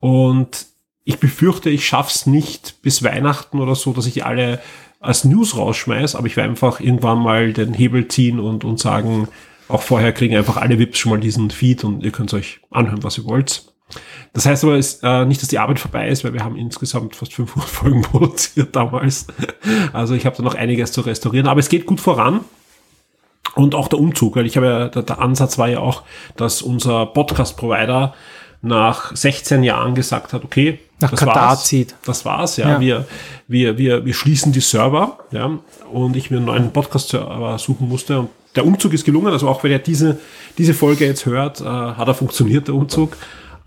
Und 0.00 0.66
ich 1.04 1.18
befürchte, 1.18 1.70
ich 1.70 1.86
schaff's 1.86 2.26
nicht 2.26 2.82
bis 2.82 3.02
Weihnachten 3.02 3.60
oder 3.60 3.74
so, 3.74 3.94
dass 3.94 4.06
ich 4.06 4.26
alle 4.26 4.60
als 5.00 5.24
News 5.24 5.56
rausschmeiß, 5.56 6.16
aber 6.16 6.26
ich 6.26 6.36
werde 6.36 6.50
einfach 6.50 6.80
irgendwann 6.80 7.18
mal 7.20 7.52
den 7.52 7.72
Hebel 7.72 8.08
ziehen 8.08 8.40
und, 8.40 8.64
und 8.64 8.78
sagen, 8.78 9.28
auch 9.68 9.82
vorher 9.82 10.12
kriegen 10.12 10.36
einfach 10.36 10.56
alle 10.56 10.78
Vips 10.78 10.98
schon 10.98 11.10
mal 11.10 11.20
diesen 11.20 11.50
Feed 11.50 11.84
und 11.84 12.02
ihr 12.02 12.10
könnt 12.10 12.34
euch 12.34 12.60
anhören, 12.70 13.02
was 13.02 13.18
ihr 13.18 13.24
wollt. 13.24 13.72
Das 14.32 14.46
heißt 14.46 14.64
aber 14.64 14.76
ist, 14.76 15.02
äh, 15.02 15.24
nicht, 15.24 15.40
dass 15.40 15.48
die 15.48 15.58
Arbeit 15.58 15.78
vorbei 15.78 16.08
ist, 16.08 16.24
weil 16.24 16.34
wir 16.34 16.44
haben 16.44 16.56
insgesamt 16.56 17.16
fast 17.16 17.32
500 17.32 17.68
Folgen 17.70 18.02
produziert 18.02 18.76
damals. 18.76 19.26
Also 19.92 20.14
ich 20.14 20.26
habe 20.26 20.36
da 20.36 20.42
noch 20.42 20.54
einiges 20.54 20.92
zu 20.92 21.00
restaurieren, 21.00 21.48
aber 21.48 21.60
es 21.60 21.68
geht 21.68 21.86
gut 21.86 22.00
voran. 22.00 22.40
Und 23.54 23.74
auch 23.74 23.88
der 23.88 23.98
Umzug, 23.98 24.36
weil 24.36 24.46
ich 24.46 24.56
habe 24.56 24.66
ja, 24.66 24.88
der, 24.88 25.02
der 25.02 25.20
Ansatz 25.20 25.58
war 25.58 25.68
ja 25.68 25.80
auch, 25.80 26.02
dass 26.36 26.62
unser 26.62 27.06
Podcast-Provider 27.06 28.14
nach 28.60 29.14
16 29.16 29.62
Jahren 29.62 29.94
gesagt 29.94 30.32
hat, 30.32 30.44
okay, 30.44 30.80
Nach 31.00 31.10
das 31.10 31.20
Katar 31.20 31.50
war's, 31.50 31.64
zieht. 31.64 31.94
Das 32.04 32.24
war's, 32.24 32.56
ja. 32.56 32.72
Ja. 32.72 32.80
Wir, 32.80 33.06
wir, 33.46 33.78
wir, 33.78 34.04
wir 34.04 34.14
schließen 34.14 34.52
die 34.52 34.60
Server, 34.60 35.18
ja, 35.30 35.58
und 35.92 36.16
ich 36.16 36.30
mir 36.30 36.38
einen 36.38 36.46
neuen 36.46 36.72
Podcast-Server 36.72 37.58
suchen 37.58 37.88
musste. 37.88 38.20
Und 38.20 38.30
der 38.56 38.66
Umzug 38.66 38.92
ist 38.92 39.04
gelungen, 39.04 39.32
also 39.32 39.48
auch 39.48 39.62
wenn 39.62 39.70
ihr 39.70 39.78
diese, 39.78 40.18
diese 40.56 40.74
Folge 40.74 41.06
jetzt 41.06 41.26
hört, 41.26 41.60
äh, 41.60 41.64
hat 41.64 42.08
er 42.08 42.14
funktioniert, 42.14 42.68
der 42.68 42.74
Umzug. 42.74 43.16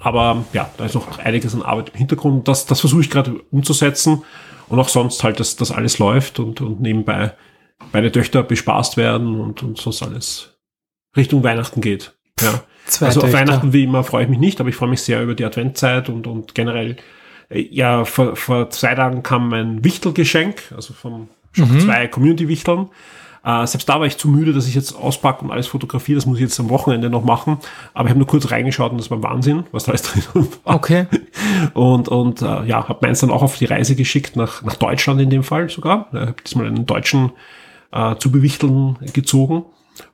Aber 0.01 0.43
ja, 0.53 0.69
da 0.77 0.85
ist 0.85 0.95
noch 0.95 1.19
einiges 1.19 1.53
an 1.55 1.61
Arbeit 1.61 1.89
im 1.89 1.95
Hintergrund. 1.97 2.47
Das, 2.47 2.65
das 2.65 2.79
versuche 2.79 3.01
ich 3.01 3.09
gerade 3.09 3.39
umzusetzen. 3.51 4.23
Und 4.67 4.79
auch 4.79 4.89
sonst 4.89 5.23
halt, 5.23 5.39
dass 5.39 5.55
das 5.57 5.71
alles 5.71 5.99
läuft 5.99 6.39
und, 6.39 6.61
und 6.61 6.81
nebenbei 6.81 7.33
meine 7.93 8.11
Töchter 8.11 8.41
bespaßt 8.43 8.95
werden 8.97 9.39
und, 9.39 9.63
und 9.63 9.77
sonst 9.79 10.01
alles 10.01 10.57
Richtung 11.17 11.43
Weihnachten 11.43 11.81
geht. 11.81 12.13
Ja. 12.39 12.63
Zwei 12.85 13.07
also 13.07 13.19
auf 13.21 13.25
Töchter. 13.25 13.39
Weihnachten 13.39 13.73
wie 13.73 13.83
immer 13.83 14.03
freue 14.03 14.23
ich 14.23 14.29
mich 14.29 14.39
nicht, 14.39 14.59
aber 14.59 14.69
ich 14.69 14.75
freue 14.75 14.89
mich 14.89 15.01
sehr 15.01 15.21
über 15.21 15.35
die 15.35 15.45
Adventzeit 15.45 16.09
und, 16.09 16.25
und 16.25 16.55
generell. 16.55 16.95
äh, 17.49 17.59
Ja, 17.69 18.05
vor, 18.05 18.35
vor 18.35 18.69
zwei 18.69 18.95
Tagen 18.95 19.23
kam 19.23 19.49
mein 19.49 19.83
Wichtelgeschenk, 19.83 20.71
also 20.75 20.93
vom 20.93 21.27
Mhm. 21.57 21.81
2 21.81 22.07
Community-Wichteln. 22.07 22.87
Äh, 23.43 23.65
selbst 23.65 23.89
da 23.89 23.99
war 23.99 24.05
ich 24.05 24.17
zu 24.17 24.27
müde, 24.27 24.53
dass 24.53 24.67
ich 24.67 24.75
jetzt 24.75 24.95
auspacke 24.95 25.43
und 25.43 25.51
alles 25.51 25.67
fotografiere. 25.67 26.17
Das 26.17 26.25
muss 26.25 26.37
ich 26.37 26.43
jetzt 26.43 26.59
am 26.59 26.69
Wochenende 26.69 27.09
noch 27.09 27.23
machen. 27.23 27.57
Aber 27.93 28.05
ich 28.05 28.09
habe 28.11 28.19
nur 28.19 28.27
kurz 28.27 28.51
reingeschaut 28.51 28.91
und 28.91 28.99
das 28.99 29.09
war 29.09 29.23
Wahnsinn, 29.23 29.63
was 29.71 29.85
da 29.85 29.91
alles 29.91 30.03
drin 30.33 30.47
war. 30.63 30.75
Okay. 30.75 31.07
Und, 31.73 32.07
und 32.07 32.41
äh, 32.41 32.65
ja, 32.65 32.87
habe 32.87 32.99
meins 33.01 33.19
dann 33.19 33.31
auch 33.31 33.41
auf 33.41 33.57
die 33.57 33.65
Reise 33.65 33.95
geschickt, 33.95 34.35
nach, 34.35 34.61
nach 34.63 34.75
Deutschland 34.75 35.19
in 35.21 35.29
dem 35.29 35.43
Fall 35.43 35.69
sogar. 35.69 36.07
Ich 36.11 36.19
habe 36.19 36.35
diesmal 36.45 36.67
einen 36.67 36.85
Deutschen 36.85 37.31
äh, 37.91 38.15
zu 38.17 38.31
bewichteln 38.31 38.97
gezogen. 39.13 39.65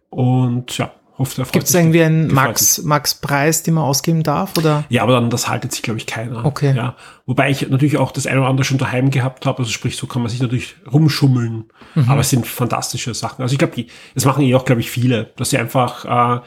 Und 0.09 0.77
ja, 0.77 0.91
der 1.17 1.45
freut 1.45 1.51
Gibt 1.51 1.65
es 1.67 1.73
irgendwie 1.73 2.03
einen 2.03 2.33
Max, 2.33 2.75
sich. 2.75 2.85
Max 2.85 3.15
Preis, 3.15 3.63
den 3.63 3.73
man 3.73 3.83
ausgeben 3.83 4.23
darf? 4.23 4.57
Oder? 4.57 4.85
Ja, 4.89 5.03
aber 5.03 5.13
dann, 5.13 5.29
das 5.29 5.49
haltet 5.49 5.71
sich, 5.71 5.81
glaube 5.81 5.99
ich, 5.99 6.05
keiner. 6.05 6.45
Okay. 6.45 6.75
Ja. 6.75 6.95
Wobei 7.25 7.49
ich 7.49 7.67
natürlich 7.69 7.97
auch 7.97 8.11
das 8.11 8.27
eine 8.27 8.39
oder 8.39 8.49
andere 8.49 8.65
schon 8.65 8.77
daheim 8.77 9.09
gehabt 9.09 9.45
habe. 9.45 9.59
Also 9.59 9.71
sprich, 9.71 9.97
so 9.97 10.07
kann 10.07 10.21
man 10.21 10.29
sich 10.29 10.41
natürlich 10.41 10.75
rumschummeln. 10.91 11.65
Mhm. 11.95 12.09
Aber 12.09 12.21
es 12.21 12.29
sind 12.29 12.45
fantastische 12.45 13.13
Sachen. 13.13 13.41
Also 13.41 13.53
ich 13.53 13.59
glaube, 13.59 13.85
das 14.13 14.25
machen 14.25 14.43
eh 14.43 14.53
auch, 14.55 14.65
glaube 14.65 14.81
ich, 14.81 14.91
viele, 14.91 15.31
dass 15.37 15.49
sie 15.49 15.57
einfach 15.57 16.05
äh, 16.37 16.41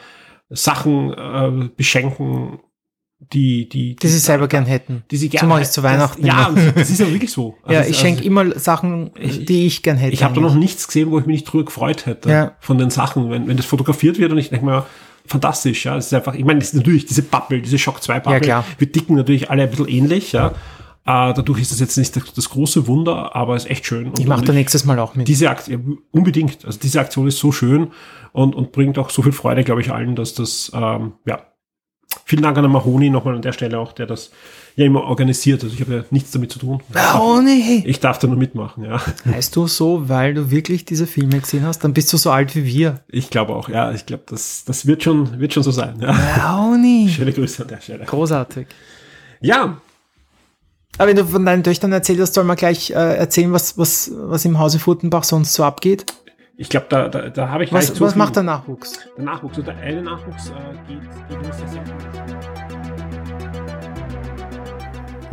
Sachen 0.49 1.13
äh, 1.13 1.69
beschenken, 1.75 2.59
die, 3.33 3.69
die, 3.69 3.95
Die 3.95 4.07
sie 4.07 4.17
selber 4.19 4.47
gern 4.47 4.65
hätten. 4.65 5.03
die 5.09 5.17
sie 5.17 5.29
gerne. 5.29 5.47
mache 5.47 5.61
ich 5.61 5.69
zu 5.69 5.83
Weihnachten 5.83 6.21
Das, 6.21 6.29
ja, 6.29 6.51
das 6.75 6.89
ist 6.89 6.99
ja 6.99 7.07
wirklich 7.09 7.31
so. 7.31 7.55
Also 7.63 7.73
Ja, 7.73 7.81
ich 7.81 7.87
also 7.87 7.99
schenke 7.99 8.23
immer 8.23 8.59
Sachen, 8.59 9.11
die 9.17 9.65
ich 9.67 9.83
gern 9.83 9.97
hätte. 9.97 10.13
Ich 10.13 10.23
habe 10.23 10.35
da 10.35 10.41
noch 10.41 10.55
nichts 10.55 10.87
gesehen, 10.87 11.11
wo 11.11 11.19
ich 11.19 11.25
mich 11.25 11.35
nicht 11.41 11.45
drüber 11.51 11.65
gefreut 11.65 12.05
hätte 12.05 12.29
Ja. 12.29 12.51
von 12.59 12.77
den 12.77 12.89
Sachen, 12.89 13.29
wenn, 13.29 13.47
wenn 13.47 13.57
das 13.57 13.65
fotografiert 13.65 14.19
wird 14.19 14.31
und 14.31 14.37
ich 14.37 14.49
denke 14.49 14.65
mir, 14.65 14.85
fantastisch, 15.25 15.85
ja. 15.85 15.95
Es 15.97 16.07
ist 16.07 16.13
einfach, 16.13 16.33
ich 16.35 16.43
meine, 16.43 16.59
das 16.59 16.69
ist 16.69 16.75
natürlich 16.75 17.05
diese 17.05 17.21
Bubble, 17.23 17.61
diese 17.61 17.77
Shock 17.77 18.01
2 18.03 18.19
Bubble. 18.19 18.33
Ja, 18.33 18.39
klar. 18.39 18.65
Wir 18.77 18.87
dicken 18.91 19.15
natürlich 19.15 19.49
alle 19.49 19.63
ein 19.63 19.69
bisschen 19.69 19.87
ähnlich, 19.87 20.31
ja. 20.33 20.47
Äh, 21.03 21.33
dadurch 21.33 21.61
ist 21.61 21.71
das 21.71 21.79
jetzt 21.79 21.97
nicht 21.97 22.15
das, 22.15 22.33
das 22.33 22.49
große 22.49 22.85
Wunder, 22.87 23.35
aber 23.35 23.55
es 23.55 23.63
ist 23.65 23.71
echt 23.71 23.85
schön. 23.87 24.07
Und, 24.09 24.19
Ich 24.19 24.27
mache 24.27 24.43
da 24.45 24.53
nächstes 24.53 24.85
Mal 24.85 24.99
auch 24.99 25.15
mit. 25.15 25.27
diese 25.27 25.49
Aktion, 25.49 25.99
unbedingt. 26.11 26.63
Also 26.65 26.77
diese 26.79 26.99
Aktion 26.99 27.27
ist 27.27 27.39
so 27.39 27.51
schön 27.51 27.87
und, 28.33 28.55
und 28.55 28.71
bringt 28.71 28.97
auch 28.99 29.09
so 29.09 29.21
viel 29.23 29.31
Freude, 29.31 29.63
glaube 29.63 29.81
ich, 29.81 29.91
allen, 29.91 30.15
dass 30.15 30.33
das, 30.35 30.71
ähm, 30.75 31.13
ja. 31.25 31.41
Vielen 32.31 32.43
Dank 32.43 32.55
an 32.55 32.63
den 32.63 32.71
Mahoni 32.71 33.09
nochmal 33.09 33.35
an 33.35 33.41
der 33.41 33.51
Stelle 33.51 33.77
auch, 33.77 33.91
der 33.91 34.05
das 34.05 34.31
ja 34.77 34.85
immer 34.85 35.03
organisiert. 35.03 35.65
Also 35.65 35.75
ich 35.75 35.81
habe 35.81 35.93
ja 35.93 36.03
nichts 36.11 36.31
damit 36.31 36.49
zu 36.49 36.59
tun. 36.59 36.81
Nee. 37.43 37.83
Ich 37.85 37.99
darf 37.99 38.19
da 38.19 38.27
nur 38.27 38.37
mitmachen, 38.37 38.85
ja. 38.85 39.01
Heißt 39.25 39.53
du 39.53 39.67
so, 39.67 40.07
weil 40.07 40.33
du 40.33 40.49
wirklich 40.49 40.85
diese 40.85 41.07
Filme 41.07 41.41
gesehen 41.41 41.65
hast? 41.65 41.79
Dann 41.79 41.93
bist 41.93 42.13
du 42.13 42.15
so 42.15 42.31
alt 42.31 42.55
wie 42.55 42.63
wir. 42.63 43.01
Ich 43.09 43.29
glaube 43.29 43.53
auch, 43.53 43.67
ja. 43.67 43.91
Ich 43.91 44.05
glaube, 44.05 44.23
das, 44.27 44.63
das 44.63 44.85
wird 44.85 45.03
schon, 45.03 45.41
wird 45.41 45.53
schon 45.53 45.63
so 45.63 45.71
sein. 45.71 45.95
Ja. 45.99 46.73
Nee. 46.77 47.09
Schöne 47.09 47.33
Grüße 47.33 47.63
an 47.63 47.67
der 47.67 47.81
Stelle. 47.81 48.05
Großartig. 48.05 48.65
Ja, 49.41 49.81
Aber 50.97 51.09
wenn 51.09 51.17
du 51.17 51.25
von 51.25 51.45
deinen 51.45 51.65
Töchtern 51.65 51.91
erzählst, 51.91 52.33
soll 52.33 52.45
man 52.45 52.55
gleich 52.55 52.91
äh, 52.91 52.93
erzählen, 52.93 53.51
was, 53.51 53.77
was, 53.77 54.09
was 54.15 54.45
im 54.45 54.57
Hause 54.57 54.79
Furtenbach 54.79 55.25
sonst 55.25 55.53
so 55.53 55.65
abgeht. 55.65 56.05
Ich 56.57 56.69
glaube, 56.69 56.85
da, 56.89 57.07
da, 57.07 57.29
da 57.29 57.49
habe 57.49 57.63
ich 57.63 57.73
Was, 57.73 57.99
was 57.99 58.13
viel- 58.13 58.17
macht 58.19 58.35
der 58.35 58.43
Nachwuchs? 58.43 58.99
Der 59.17 59.23
Nachwuchs. 59.25 59.57
Und 59.57 59.67
der 59.67 59.77
eine 59.77 60.01
Nachwuchs 60.03 60.49
äh, 60.49 60.53
geht, 60.87 61.01
geht 61.29 61.37
uns 61.47 61.57
das 61.61 61.75
ja. 61.75 61.81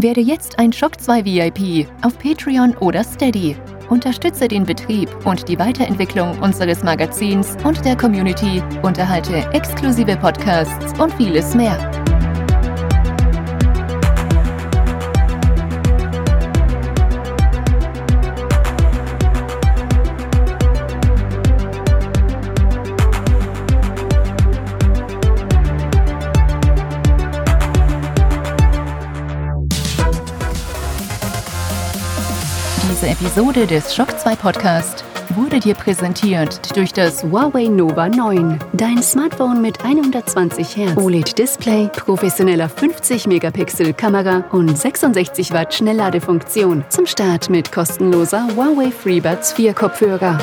Werde 0.01 0.21
jetzt 0.21 0.59
ein 0.59 0.73
Shock 0.73 1.01
2 1.01 1.25
VIP 1.25 1.89
auf 2.03 2.17
Patreon 2.19 2.77
oder 2.79 3.03
Steady. 3.03 3.57
Unterstütze 3.91 4.47
den 4.47 4.65
Betrieb 4.65 5.09
und 5.27 5.49
die 5.49 5.59
Weiterentwicklung 5.59 6.39
unseres 6.41 6.83
Magazins 6.85 7.57
und 7.65 7.83
der 7.85 7.97
Community, 7.97 8.63
unterhalte 8.83 9.39
exklusive 9.55 10.15
Podcasts 10.17 10.99
und 11.01 11.13
vieles 11.15 11.55
mehr. 11.55 11.77
Episode 33.21 33.67
des 33.67 33.97
Shock 33.97 34.17
2 34.17 34.37
Podcast 34.37 35.05
wurde 35.31 35.59
dir 35.59 35.75
präsentiert 35.75 36.77
durch 36.77 36.93
das 36.93 37.25
Huawei 37.25 37.65
Nova 37.65 38.09
9. 38.09 38.61
Dein 38.75 39.03
Smartphone 39.03 39.61
mit 39.61 39.85
120 39.85 40.77
Hertz 40.77 40.97
OLED-Display, 40.97 41.89
professioneller 41.97 42.69
50-Megapixel-Kamera 42.69 44.45
und 44.53 44.79
66 44.79 45.53
Watt 45.53 45.75
Schnellladefunktion. 45.75 46.85
Zum 46.91 47.07
Start 47.07 47.51
mit 47.51 47.73
kostenloser 47.73 48.47
Huawei 48.55 48.93
FreeBuds 48.93 49.53
4 49.53 49.75
Kopfhörer. 49.75 50.39